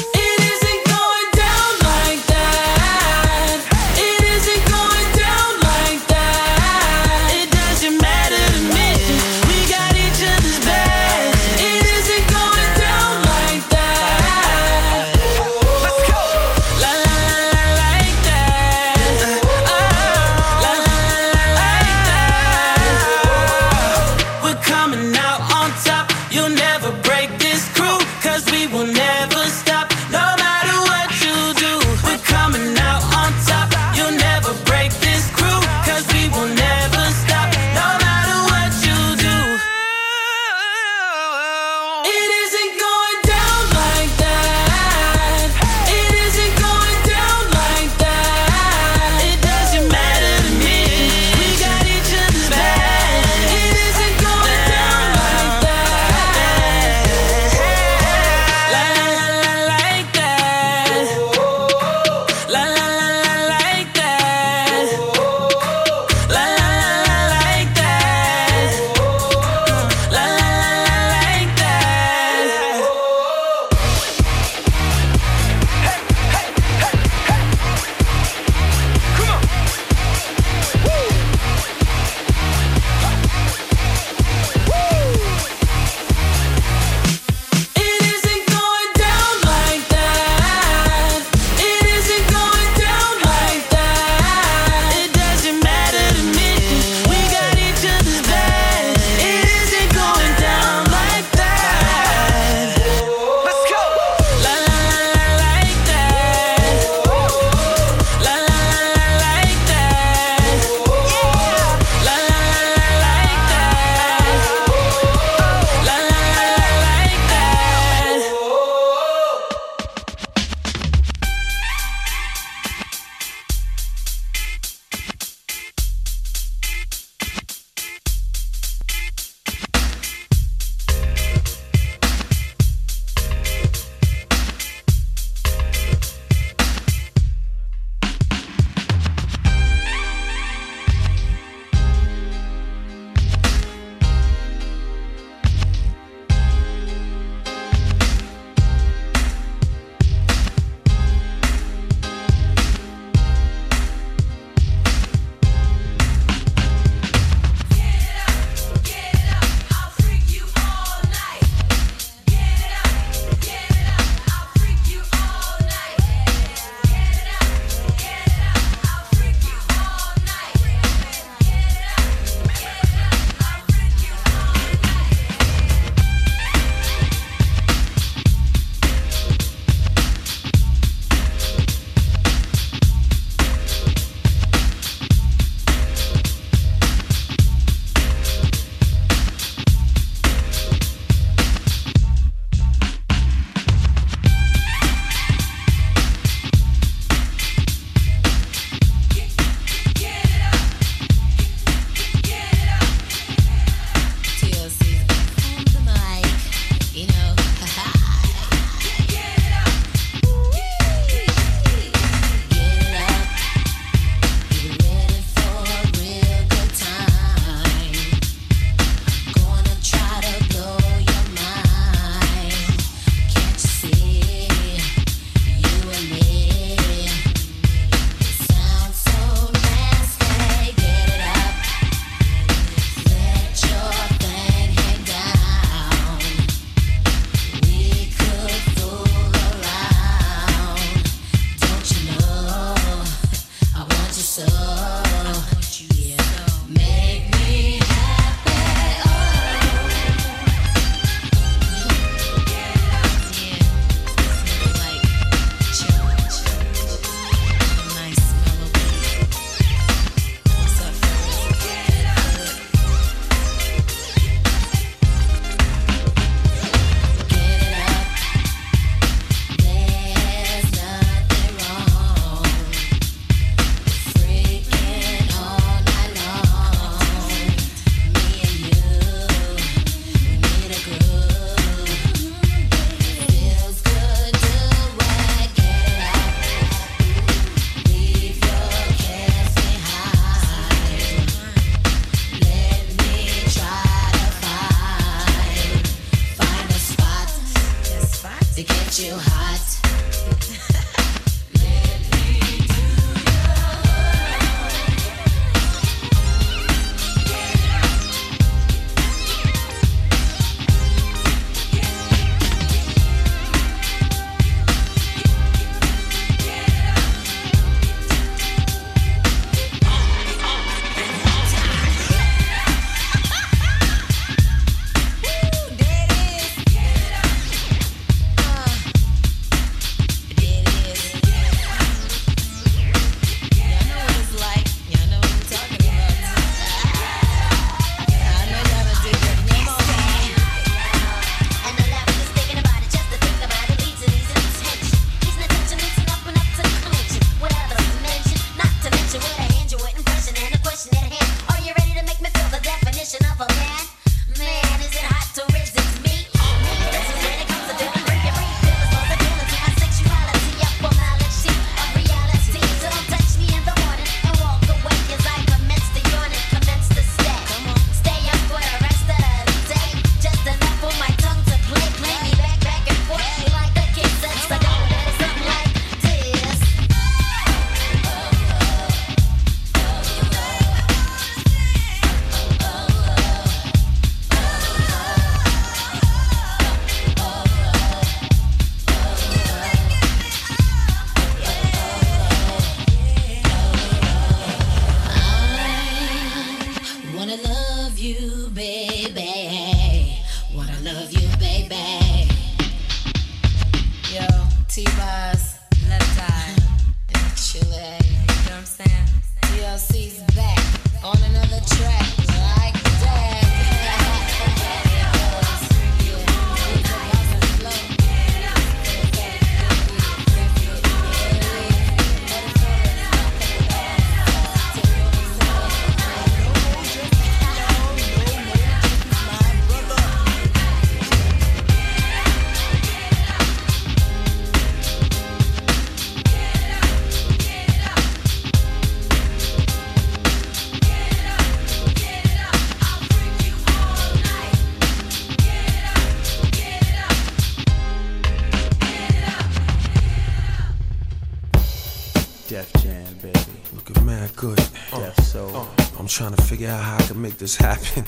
This 457.43 457.57
happen. 457.57 458.05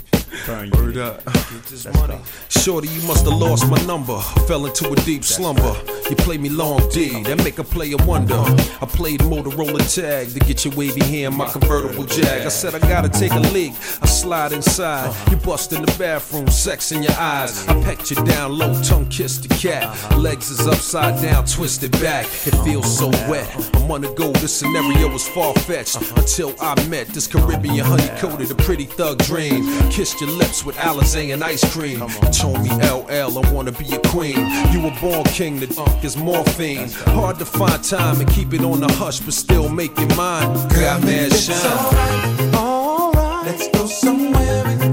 Word 0.71 0.95
up. 0.95 1.21
Get 1.51 1.63
this 1.65 1.85
money. 1.93 2.17
Shorty, 2.49 2.87
you 2.87 3.01
must 3.07 3.25
have 3.25 3.35
lost 3.35 3.69
my 3.69 3.81
number. 3.85 4.19
Fell 4.47 4.65
into 4.65 4.91
a 4.91 4.95
deep 4.95 5.23
slumber. 5.23 5.75
You 6.09 6.15
play 6.15 6.37
me 6.37 6.49
long 6.49 6.87
D, 6.89 7.23
that 7.23 7.43
make 7.43 7.59
a 7.59 7.63
player 7.63 7.97
wonder. 8.05 8.35
I 8.35 8.85
played 8.87 9.19
Motorola 9.21 9.83
tag 9.93 10.29
to 10.29 10.39
get 10.39 10.65
your 10.65 10.73
wavy 10.75 11.03
hair 11.03 11.27
in 11.27 11.35
my 11.35 11.47
convertible 11.47 12.05
jag. 12.05 12.45
I 12.45 12.49
said 12.49 12.73
I 12.73 12.79
gotta 12.79 13.09
take 13.09 13.31
a 13.31 13.39
leak. 13.39 13.73
I 14.01 14.07
slide 14.07 14.53
inside. 14.53 15.13
You 15.29 15.37
bust 15.37 15.73
in 15.73 15.81
the 15.81 15.95
bathroom, 15.99 16.47
sex 16.47 16.91
in 16.91 17.03
your 17.03 17.15
eyes. 17.17 17.67
I 17.67 17.81
pecked 17.83 18.09
you 18.09 18.17
down 18.25 18.57
low, 18.57 18.73
tongue 18.81 19.07
kiss 19.09 19.37
the 19.37 19.49
cat. 19.49 20.17
Legs 20.17 20.49
is 20.49 20.65
upside 20.67 21.21
down, 21.21 21.45
twisted 21.45 21.91
back. 21.93 22.25
It 22.47 22.55
feels 22.63 22.97
so 22.97 23.09
wet. 23.29 23.49
I'm 23.75 23.91
on 23.91 24.01
the 24.01 24.11
go. 24.13 24.31
This 24.33 24.53
scenario 24.55 25.11
was 25.11 25.27
far 25.27 25.53
fetched 25.53 25.97
until 26.17 26.55
I 26.59 26.73
met 26.87 27.07
this 27.07 27.27
Caribbean 27.27 27.85
honey 27.85 28.09
coated, 28.19 28.49
a 28.49 28.55
pretty 28.55 28.85
thug 28.85 29.19
dream. 29.19 29.65
Kissed 29.91 30.19
your 30.21 30.31
lips 30.31 30.65
with 30.65 30.75
Alizé 30.77 31.34
and 31.35 31.43
ice 31.43 31.69
cream. 31.73 31.99
Told 32.31 32.63
me 32.63 32.69
LL, 32.69 33.37
I 33.37 33.51
wanna 33.51 33.73
be 33.73 33.93
a 33.93 33.99
queen. 34.07 34.39
You 34.71 34.79
were 34.81 34.95
born 35.01 35.25
king, 35.25 35.59
the 35.59 35.67
uh, 35.77 35.99
is 36.01 36.15
morphine. 36.15 36.89
Hard 37.19 37.39
to 37.39 37.45
find 37.45 37.83
time 37.83 38.21
and 38.21 38.29
keep 38.29 38.53
it 38.53 38.61
on 38.61 38.79
the 38.79 38.91
hush, 38.93 39.19
but 39.19 39.33
still 39.33 39.67
make 39.67 39.91
it 39.97 40.15
mine. 40.15 40.53
Got 40.69 41.03
mad 41.03 41.33
shine. 41.33 42.55
Alright, 42.55 43.45
let's 43.47 43.67
go 43.67 43.85
somewhere 43.85 44.84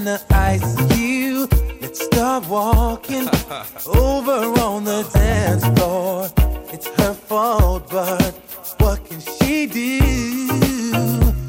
to 0.00 0.18
ice 0.30 0.96
you. 0.96 1.46
Let's 1.82 2.02
start 2.02 2.48
walking 2.48 3.28
over 3.86 4.60
on 4.62 4.84
the 4.84 5.02
dance 5.12 5.66
floor. 5.78 6.30
It's 6.72 6.86
her 6.98 7.12
fault, 7.12 7.90
but 7.90 8.32
what 8.78 9.04
can 9.04 9.20
she 9.20 9.66
do? 9.66 9.98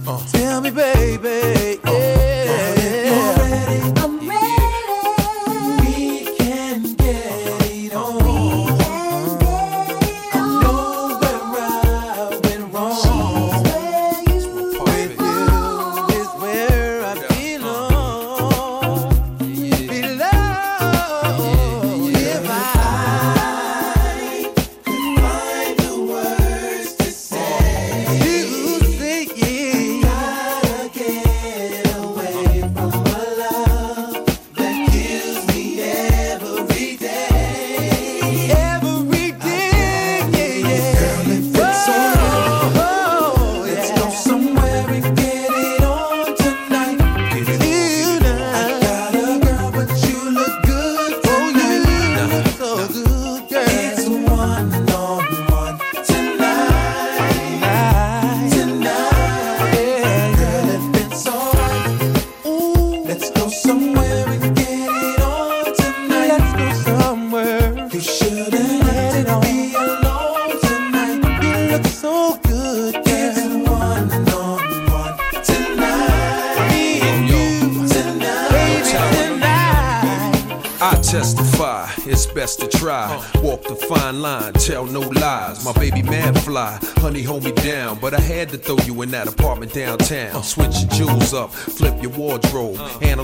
Oh. 0.06 0.22
Tell 0.34 0.60
me, 0.60 0.72
baby. 0.72 1.80
Yeah. 1.86 2.23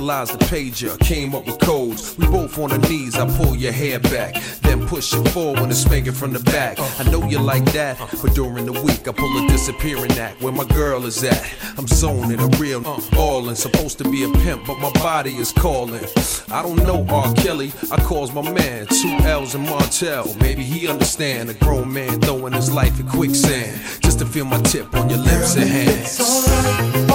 analyzed 0.09 0.39
the 0.39 0.45
pager, 0.45 0.99
came 0.99 1.35
up 1.35 1.45
with 1.45 1.59
codes. 1.59 2.17
We 2.17 2.25
both 2.25 2.57
on 2.57 2.71
our 2.71 2.79
knees, 2.79 3.15
I 3.15 3.27
pull 3.37 3.55
your 3.55 3.71
hair 3.71 3.99
back, 3.99 4.41
then 4.61 4.87
push 4.87 5.13
it 5.13 5.27
forward 5.29 5.59
and 5.59 5.75
spank 5.75 6.07
it 6.07 6.13
from 6.13 6.33
the 6.33 6.39
back. 6.39 6.77
I 6.99 7.03
know 7.11 7.23
you 7.27 7.37
like 7.37 7.65
that, 7.73 7.99
but 7.99 8.33
during 8.33 8.65
the 8.65 8.71
week 8.81 9.07
I 9.07 9.11
pull 9.11 9.45
a 9.45 9.47
disappearing 9.47 10.11
act 10.13 10.41
where 10.41 10.51
my 10.51 10.65
girl 10.65 11.05
is 11.05 11.23
at. 11.23 11.45
I'm 11.77 11.85
zoning, 11.85 12.39
a 12.39 12.47
real 12.57 12.85
uh, 12.87 12.99
ballin', 13.11 13.55
supposed 13.55 13.99
to 13.99 14.03
be 14.09 14.23
a 14.23 14.29
pimp, 14.43 14.65
but 14.65 14.79
my 14.79 14.91
body 14.93 15.35
is 15.35 15.51
calling. 15.51 16.03
I 16.49 16.63
don't 16.63 16.77
know 16.77 17.05
R. 17.07 17.31
Kelly, 17.35 17.71
I 17.91 18.01
calls 18.01 18.33
my 18.33 18.41
man, 18.41 18.87
two 18.87 19.15
L's 19.21 19.53
and 19.53 19.65
Martel. 19.69 20.33
Maybe 20.39 20.63
he 20.63 20.87
understand 20.87 21.51
a 21.51 21.53
grown 21.53 21.93
man 21.93 22.19
throwing 22.21 22.53
his 22.53 22.71
life 22.71 22.99
in 22.99 23.07
quicksand 23.07 23.79
just 24.01 24.17
to 24.19 24.25
feel 24.25 24.45
my 24.45 24.59
tip 24.61 24.91
on 24.95 25.07
your 25.07 25.19
lips 25.19 25.55
and 25.55 25.69
hands. 25.69 27.08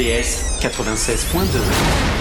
RVS 0.00 0.42
96.2. 0.60 2.19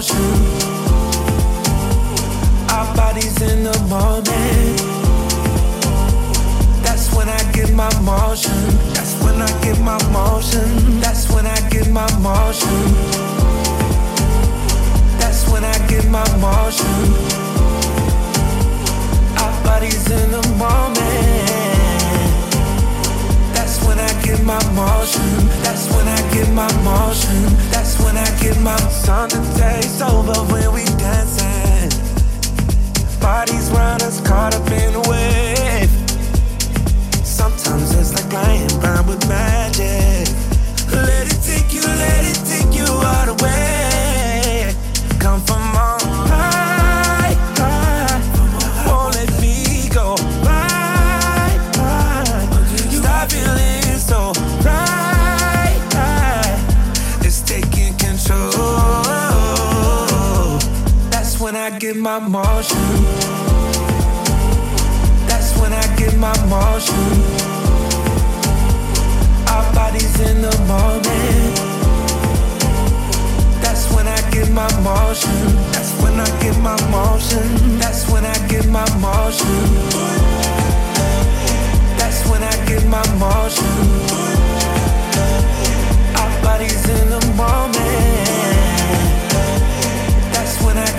motion. 0.00 0.16
Our 2.70 2.96
bodies 2.96 3.42
in 3.42 3.64
the 3.64 3.78
moment. 3.88 4.80
That's 6.82 7.14
when 7.14 7.28
I 7.28 7.42
get 7.52 7.70
my 7.74 7.90
motion. 8.00 8.60
That's 8.94 9.14
when 9.22 9.42
I 9.42 9.50
get 9.60 9.78
my 9.80 9.98
motion. 10.10 11.00
That's 11.00 11.28
when 11.30 11.46
I 11.46 11.60
get 11.68 11.90
my 11.90 12.08
motion. 12.18 12.80
That's 15.20 15.46
when 15.50 15.64
I 15.64 15.76
get 15.88 16.06
my 16.08 16.24
motion. 16.46 16.96
Our 19.42 19.54
bodies 19.64 20.06
in 20.10 20.30
the 20.30 20.44
moment. 20.56 21.50
That's 23.52 23.76
when 23.84 23.98
I 23.98 24.12
get 24.22 24.42
my 24.44 24.62
motion. 24.72 25.30
That's 25.64 25.84
when 25.94 26.08
I 26.08 26.20
get 26.32 26.48
my 26.54 26.72
motion. 26.88 27.42
That's 27.70 27.79
when 28.04 28.16
I 28.16 28.30
get 28.40 28.58
my 28.60 28.76
something 28.90 29.44
takes 29.54 30.00
over 30.00 30.32
when 30.52 30.72
we 30.72 30.84
dancing. 30.98 31.90
Bodies 33.20 33.70
round 33.70 34.02
us 34.02 34.20
caught 34.20 34.54
up 34.54 34.70
in 34.70 34.94
a 34.94 35.02
wave. 35.08 35.90
Sometimes 37.24 37.94
it's 37.94 38.12
like 38.14 38.28
playing 38.30 38.68
blind 38.80 39.06
with 39.06 39.28
magic. 39.28 40.28
Let 40.92 41.26
it 41.32 41.40
take 41.42 41.72
you, 41.72 41.82
let 41.82 42.24
it 42.24 42.40
take 42.46 42.74
you 42.76 42.86
all 42.86 43.26
the 43.26 43.44
way. 43.44 43.79
Motion. 62.28 62.78
That's 65.26 65.56
when 65.58 65.72
I 65.72 65.96
get 65.96 66.16
my 66.16 66.34
motion. 66.46 66.94
Our 69.48 69.72
bodies 69.74 70.20
in 70.20 70.42
the 70.42 70.56
moment. 70.66 71.56
That's 73.62 73.90
when 73.92 74.06
I 74.06 74.20
get 74.30 74.50
my 74.50 74.68
motion. 74.82 75.32
That's 75.72 75.92
when 76.02 76.20
I 76.20 76.26
get 76.42 76.58
my 76.58 76.76
motion. 76.90 77.78
That's 77.78 78.08
when 78.10 78.24
I 78.24 78.36
get 78.48 78.66
my 78.68 78.84
motion. 78.98 79.64
That's 81.98 82.26
when 82.28 82.42
I 82.42 82.54
get 82.66 82.84
my 82.86 83.04
motion. 83.18 83.74
Our 86.20 86.42
bodies 86.42 86.88
in 86.88 87.08
the 87.08 87.34
moment. 87.36 88.49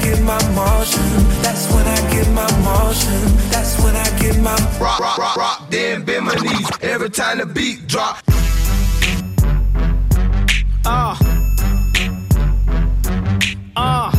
That's 0.01 0.13
when 0.13 0.17
I 0.17 0.17
get 0.17 0.23
my 0.23 0.55
motion. 0.55 1.41
That's 1.41 1.71
when 1.73 1.85
I 1.85 2.11
get 2.11 2.27
my 2.29 2.49
motion. 2.63 3.21
That's 3.51 3.83
when 3.83 3.95
I 3.95 4.19
get 4.19 4.37
my 4.39 4.55
Rock, 4.79 4.99
rock, 4.99 5.17
rock, 5.17 5.37
rock, 5.37 5.69
then 5.69 6.03
bend 6.03 6.25
my 6.25 6.35
knees 6.35 6.69
every 6.81 7.09
time 7.09 7.37
the 7.37 7.45
beat 7.45 7.87
drop. 7.87 8.17
Uh. 10.85 11.15
Uh. 13.75 14.11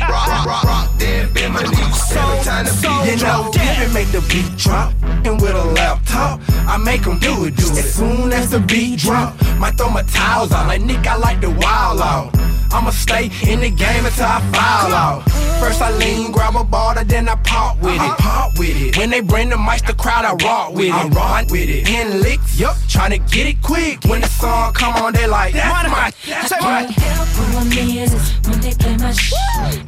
Rock, 0.00 0.28
rock, 0.28 0.46
rock, 0.46 0.64
rock, 0.64 0.98
then 0.98 1.32
bend 1.32 1.54
my 1.54 1.62
knees 1.62 2.16
every 2.16 2.44
time 2.44 2.64
the 2.64 2.72
beat 2.80 3.10
You 3.10 3.26
know, 3.26 3.50
Giving 3.52 3.92
make 3.92 4.08
the 4.12 4.20
beat 4.30 4.56
drop. 4.56 4.92
And 5.02 5.40
with 5.40 5.54
a 5.54 5.64
laptop, 5.64 6.40
I 6.68 6.76
make 6.76 7.02
them 7.02 7.18
do 7.18 7.44
it, 7.46 7.56
do 7.56 7.64
it. 7.64 7.78
As 7.78 7.94
soon 7.94 8.32
as 8.32 8.50
the 8.50 8.60
beat 8.60 9.00
drop, 9.00 9.34
might 9.58 9.76
throw 9.76 9.90
my 9.90 10.02
towels 10.02 10.52
out. 10.52 10.68
Like 10.68 10.82
Nick, 10.82 11.06
I 11.06 11.16
like 11.16 11.40
the 11.40 11.50
wild 11.50 12.00
out. 12.00 12.47
I'ma 12.72 12.90
stay 12.90 13.30
in 13.46 13.60
the 13.60 13.70
game 13.70 14.04
until 14.04 14.26
I 14.26 14.40
fall 14.52 14.92
out. 14.92 15.22
First 15.60 15.80
I 15.82 15.90
lean, 15.96 16.30
grab 16.32 16.54
a 16.54 16.64
ball, 16.64 16.94
then 17.04 17.28
I 17.28 17.34
pop 17.36 17.78
with 17.78 17.94
it. 17.94 18.00
Uh-huh. 18.00 18.16
Pop 18.18 18.58
with 18.58 18.76
it. 18.80 18.96
When 18.96 19.10
they 19.10 19.20
bring 19.20 19.48
the 19.48 19.56
mics, 19.56 19.86
the 19.86 19.94
crowd, 19.94 20.24
I 20.24 20.34
rock 20.44 20.74
with 20.74 20.86
it. 20.86 20.92
I 20.92 21.08
rock 21.08 21.50
with 21.50 21.68
it. 21.68 21.88
In 21.88 22.20
licks, 22.20 22.58
yup, 22.58 22.76
tryna 22.88 23.18
get 23.30 23.46
it 23.46 23.62
quick. 23.62 24.04
When 24.04 24.20
the 24.20 24.28
song 24.28 24.72
come 24.74 24.94
on, 24.96 25.12
they 25.14 25.26
like, 25.26 25.54
that's 25.54 25.90
my, 25.90 26.12
that's 26.26 26.50
my. 26.62 26.82
help 26.82 27.28
who 27.28 27.58
I'm 27.58 27.72
is 27.72 28.12
when 28.46 28.60
they 28.60 28.72
play 28.72 28.96
my 28.98 29.12
shit. 29.12 29.36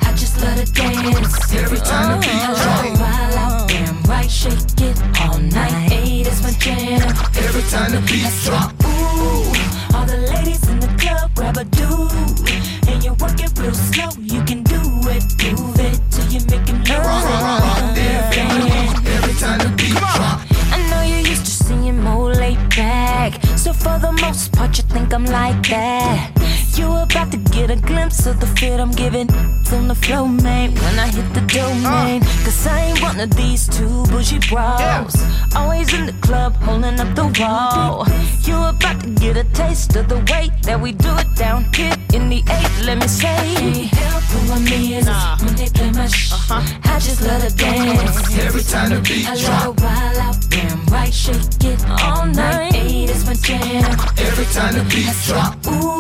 I 0.03 0.13
just 0.17 0.41
love 0.41 0.57
to 0.57 0.73
dance 0.73 1.55
every 1.55 1.79
time 1.79 2.21
the 2.21 2.27
beat 2.27 2.43
drop. 2.57 2.99
While 2.99 3.39
out, 3.39 3.69
damn 3.69 4.03
right, 4.05 4.31
shake 4.31 4.59
it 4.81 5.01
all 5.21 5.39
night. 5.39 5.71
Hey, 5.91 6.23
that's 6.23 6.43
my 6.43 6.51
jam. 6.53 7.03
Every 7.37 7.63
time 7.71 7.93
the 7.93 8.01
beat 8.07 8.31
drop. 8.45 8.73
Ooh, 8.85 9.60
all 9.95 10.07
the 10.07 10.17
ladies 10.33 10.69
in 10.69 10.79
the 10.81 10.89
club 10.99 11.31
grab 11.35 11.57
a 11.57 11.65
dude, 11.65 12.49
and 12.89 13.03
you 13.05 13.13
work 13.15 13.41
it 13.41 13.59
real 13.59 13.75
slow. 13.75 14.11
You 14.19 14.43
can 14.45 14.63
do 14.63 14.81
it, 15.09 15.25
move 15.59 15.79
it 15.79 16.01
till 16.11 16.27
you 16.33 16.41
make 16.51 16.69
it. 16.69 16.91
Every 19.17 19.35
time 19.35 19.59
the 19.59 19.69
beat 19.77 19.97
drop. 19.97 20.41
I 20.73 20.79
know 20.91 21.03
you're 21.03 21.27
used 21.29 21.45
to 21.47 21.51
seeing 21.51 22.03
more 22.03 22.33
laid 22.35 22.59
back. 22.71 23.43
So 23.57 23.73
for 23.73 23.99
the 23.99 24.13
most 24.13 24.53
part, 24.53 24.77
you 24.77 24.85
think 24.85 25.13
I'm 25.13 25.25
like 25.25 25.69
that. 25.69 26.31
You 26.77 26.87
about 26.97 27.31
to 27.33 27.37
get 27.37 27.71
a 27.71 27.77
glimpse 27.77 28.27
of 28.27 28.41
the 28.41 28.47
fit 28.47 28.81
I'm 28.81 28.91
giving 28.91 29.29
on 29.73 29.89
the 29.89 29.95
flow, 29.95 30.27
man. 30.27 30.75
When 30.75 30.99
I 30.99 31.09
hit 31.09 31.33
the 31.35 31.41
domain, 31.43 32.23
cause 32.45 32.67
I 32.67 32.81
ain't 32.81 33.03
one 33.03 33.21
of 33.21 33.31
these 33.37 33.69
two 33.69 34.05
bougie 34.07 34.41
bros. 34.49 35.15
Always 35.55 35.93
in 35.93 36.07
the 36.07 36.17
club, 36.21 36.55
holding 36.57 36.99
up 36.99 37.15
the 37.15 37.27
wall. 37.41 38.07
You 38.43 38.57
about 38.57 39.01
to 39.03 39.11
get 39.11 39.37
a 39.37 39.45
taste 39.53 39.97
of 39.97 40.09
the 40.09 40.19
way 40.31 40.51
that 40.63 40.81
we 40.81 40.93
do 40.93 41.13
it 41.17 41.35
down 41.37 41.73
here 41.75 41.97
in 42.13 42.29
the 42.29 42.43
eight. 42.49 42.85
Let 42.85 42.99
me 42.99 43.09
say, 43.09 43.89
help 43.91 44.23
who 44.31 44.53
I'm 44.53 44.67
is 44.67 45.07
when 45.43 45.55
they 45.57 45.69
play 45.69 45.91
my 45.93 46.07
sh- 46.07 46.33
uh-huh. 46.33 46.63
I 46.85 46.99
just 46.99 47.23
love 47.23 47.43
to 47.43 47.55
dance. 47.57 48.39
Every 48.39 48.63
time 48.63 48.91
the 48.91 49.01
beat 49.01 49.29
I 49.29 49.37
drop. 49.37 49.81
love 49.81 49.85
out, 49.85 50.91
right, 50.91 51.13
shake 51.13 51.65
it 51.65 51.85
all 52.03 52.27
night. 52.27 52.73
Hey, 52.73 53.07
that's 53.07 53.27
my 53.27 53.35
jam. 53.35 53.85
Every 54.19 54.47
time 54.47 54.75
the 54.75 54.85
beat 54.91 55.15
drop. 55.27 55.55
Ooh, 55.67 56.00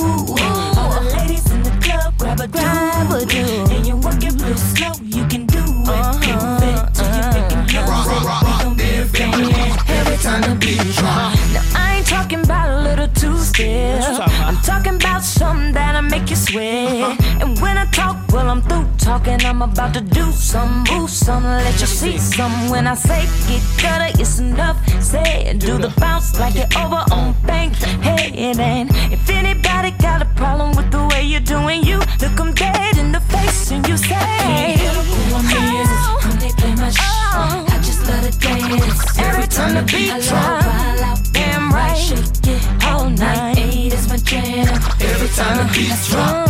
talking. 19.20 19.46
I'm 19.46 19.62
about 19.62 19.94
to 19.94 20.00
do 20.00 20.30
some, 20.32 20.84
move 20.90 21.10
some, 21.10 21.44
let 21.44 21.80
you 21.80 21.86
see 21.86 22.18
some. 22.18 22.68
When 22.70 22.86
I 22.86 22.94
say 22.94 23.26
get 23.48 23.62
gutter, 23.82 24.20
it's 24.20 24.38
enough 24.38 24.76
said. 25.02 25.58
Do 25.58 25.78
the 25.78 25.92
bounce 25.98 26.38
like 26.38 26.54
you're 26.54 26.68
over 26.78 27.04
on 27.12 27.34
bank. 27.46 27.74
Hey, 28.02 28.32
and 28.36 28.90
if 29.12 29.28
anybody 29.30 29.90
got 30.02 30.22
a 30.22 30.26
problem 30.36 30.76
with 30.76 30.90
the 30.90 31.06
way 31.08 31.22
you're 31.22 31.40
doing 31.40 31.82
you, 31.84 31.98
look 32.20 32.40
'em 32.40 32.52
dead 32.54 32.96
in 32.96 33.12
the 33.12 33.20
face 33.20 33.70
and 33.70 33.86
you 33.88 33.96
say, 33.96 34.74
is 34.74 34.80
oh, 34.92 36.20
when 36.24 36.38
they 36.38 36.50
play 36.50 36.74
my 36.76 36.88
oh. 36.88 36.92
sh- 36.92 37.74
I 37.74 37.78
just 37.82 38.06
love 38.06 38.22
to 38.28 38.38
dance 38.38 39.18
every 39.18 39.46
time 39.46 39.74
the 39.74 39.82
beat 39.92 40.14
drop. 40.28 41.18
Damn 41.32 41.70
right, 41.72 41.96
shake 41.96 42.54
it 42.54 42.84
all 42.84 43.08
night. 43.10 43.58
Hey, 43.58 43.88
that's 43.88 44.08
my 44.08 44.16
jam. 44.16 44.66
Every 45.00 45.28
time 45.28 45.56
the 45.58 45.72
beat 45.72 45.96
drop. 46.08 46.49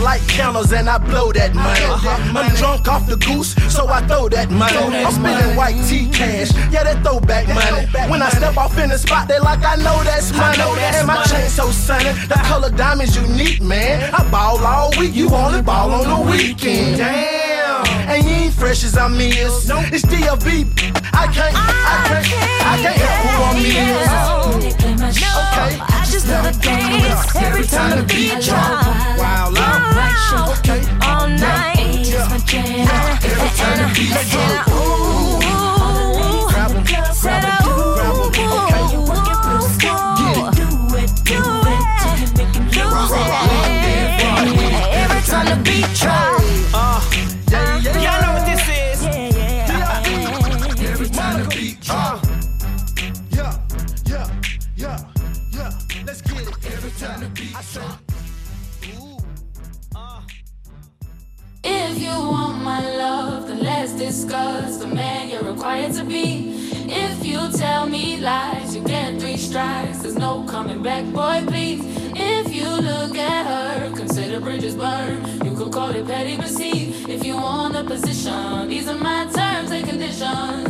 Like 0.00 0.26
counters 0.28 0.72
and 0.72 0.88
I 0.88 0.98
blow 0.98 1.32
that 1.32 1.54
money. 1.54 1.84
I'm 2.38 2.54
drunk 2.56 2.88
off 2.88 3.06
the 3.06 3.16
goose, 3.16 3.54
so 3.72 3.88
I 3.88 4.06
throw 4.06 4.28
that 4.28 4.50
money. 4.50 4.76
I'm 4.76 5.12
spending 5.12 5.56
white 5.56 5.76
tea 5.88 6.08
cash, 6.10 6.52
yeah, 6.72 6.84
they 6.84 6.94
that 6.94 7.04
throwback 7.04 7.48
money. 7.48 7.86
When 8.10 8.22
I 8.22 8.30
step 8.30 8.56
off 8.56 8.78
in 8.78 8.90
the 8.90 8.98
spot, 8.98 9.28
they 9.28 9.38
like 9.38 9.64
I 9.64 9.76
know 9.76 10.02
that's 10.04 10.32
money. 10.32 10.62
And 10.80 11.06
my 11.06 11.24
chain 11.24 11.48
so 11.48 11.70
sunny, 11.70 12.12
the 12.26 12.40
color 12.46 12.70
diamond's 12.70 13.16
unique, 13.16 13.62
man. 13.62 14.12
I 14.14 14.28
ball 14.30 14.58
all 14.58 14.90
week, 14.98 15.14
you 15.14 15.30
only 15.30 15.62
ball 15.62 15.90
on 15.92 16.24
the 16.24 16.30
weekend. 16.30 16.98
Damn, 16.98 17.86
and 18.08 18.24
you 18.24 18.30
ain't 18.30 18.54
fresh 18.54 18.84
as 18.84 18.96
I'm 18.96 19.14
is. 19.20 19.70
It's 19.70 20.04
DLB. 20.04 20.97
I 21.18 21.26
can't, 21.32 21.54
I 21.56 22.22
can't, 22.22 22.62
I 22.62 22.76
can't 22.82 22.96
help 22.96 23.18
who 23.26 23.42
I'm 23.42 23.58
is. 23.58 24.08
Okay. 24.94 25.72
I 25.80 26.06
just 26.08 26.28
love 26.28 26.46
to 26.52 26.58
dance 26.60 27.36
every 27.36 27.64
time 27.66 27.98
the 27.98 28.04
beat 28.04 28.40
drop. 28.44 28.86
Wow, 29.18 29.50
Wow, 29.52 30.54
okay. 30.58 30.80
All 31.02 31.26
night, 31.28 32.06
it's 32.06 32.30
my 32.30 32.38
jam. 32.38 32.88
Every 33.24 33.50
time 33.58 33.78
the 33.82 33.88
beat 33.94 34.14
drop. 34.30 34.68
Ooh, 34.68 35.40
grab 36.50 36.70
'em, 36.70 36.84
grab 36.84 37.44
'em, 37.44 37.57
that 76.08 76.26
he. 76.26 76.36
If 77.12 77.22
you 77.24 77.36
want 77.36 77.76
a 77.76 77.84
position, 77.84 78.68
these 78.68 78.88
are 78.88 78.96
my 78.96 79.26
terms 79.30 79.70
and 79.70 79.86
conditions. 79.86 80.67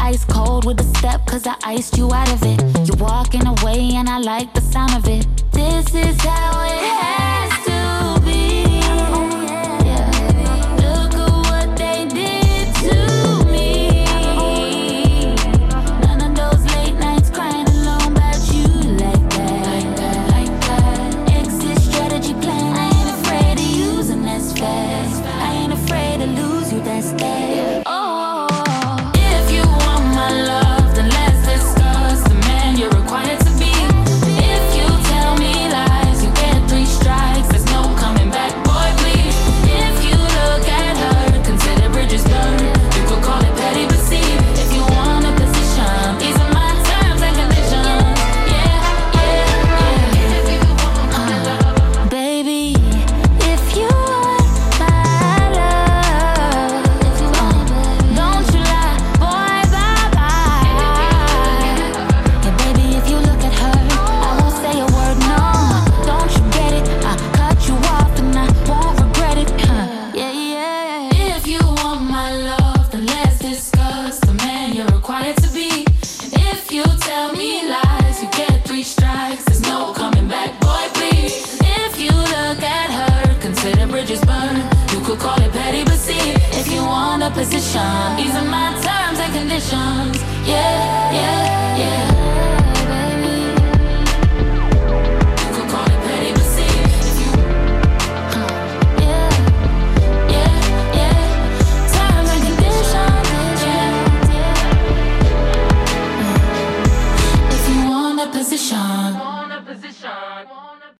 Ice 0.00 0.24
cold 0.24 0.64
with 0.64 0.80
a 0.80 0.98
step, 0.98 1.26
cause 1.26 1.46
I 1.46 1.56
iced 1.64 1.96
you 1.96 2.12
out 2.12 2.30
of 2.32 2.42
it. 2.42 2.60
You're 2.86 2.96
walking 2.96 3.46
away, 3.46 3.90
and 3.94 4.08
I 4.08 4.18
like 4.18 4.52
the 4.54 4.60
sound 4.60 4.94
of 4.94 5.08
it. 5.08 5.26
This 5.52 5.94
is 5.94 6.20
how 6.20 6.62
it 6.64 6.78
happens. 6.78 7.37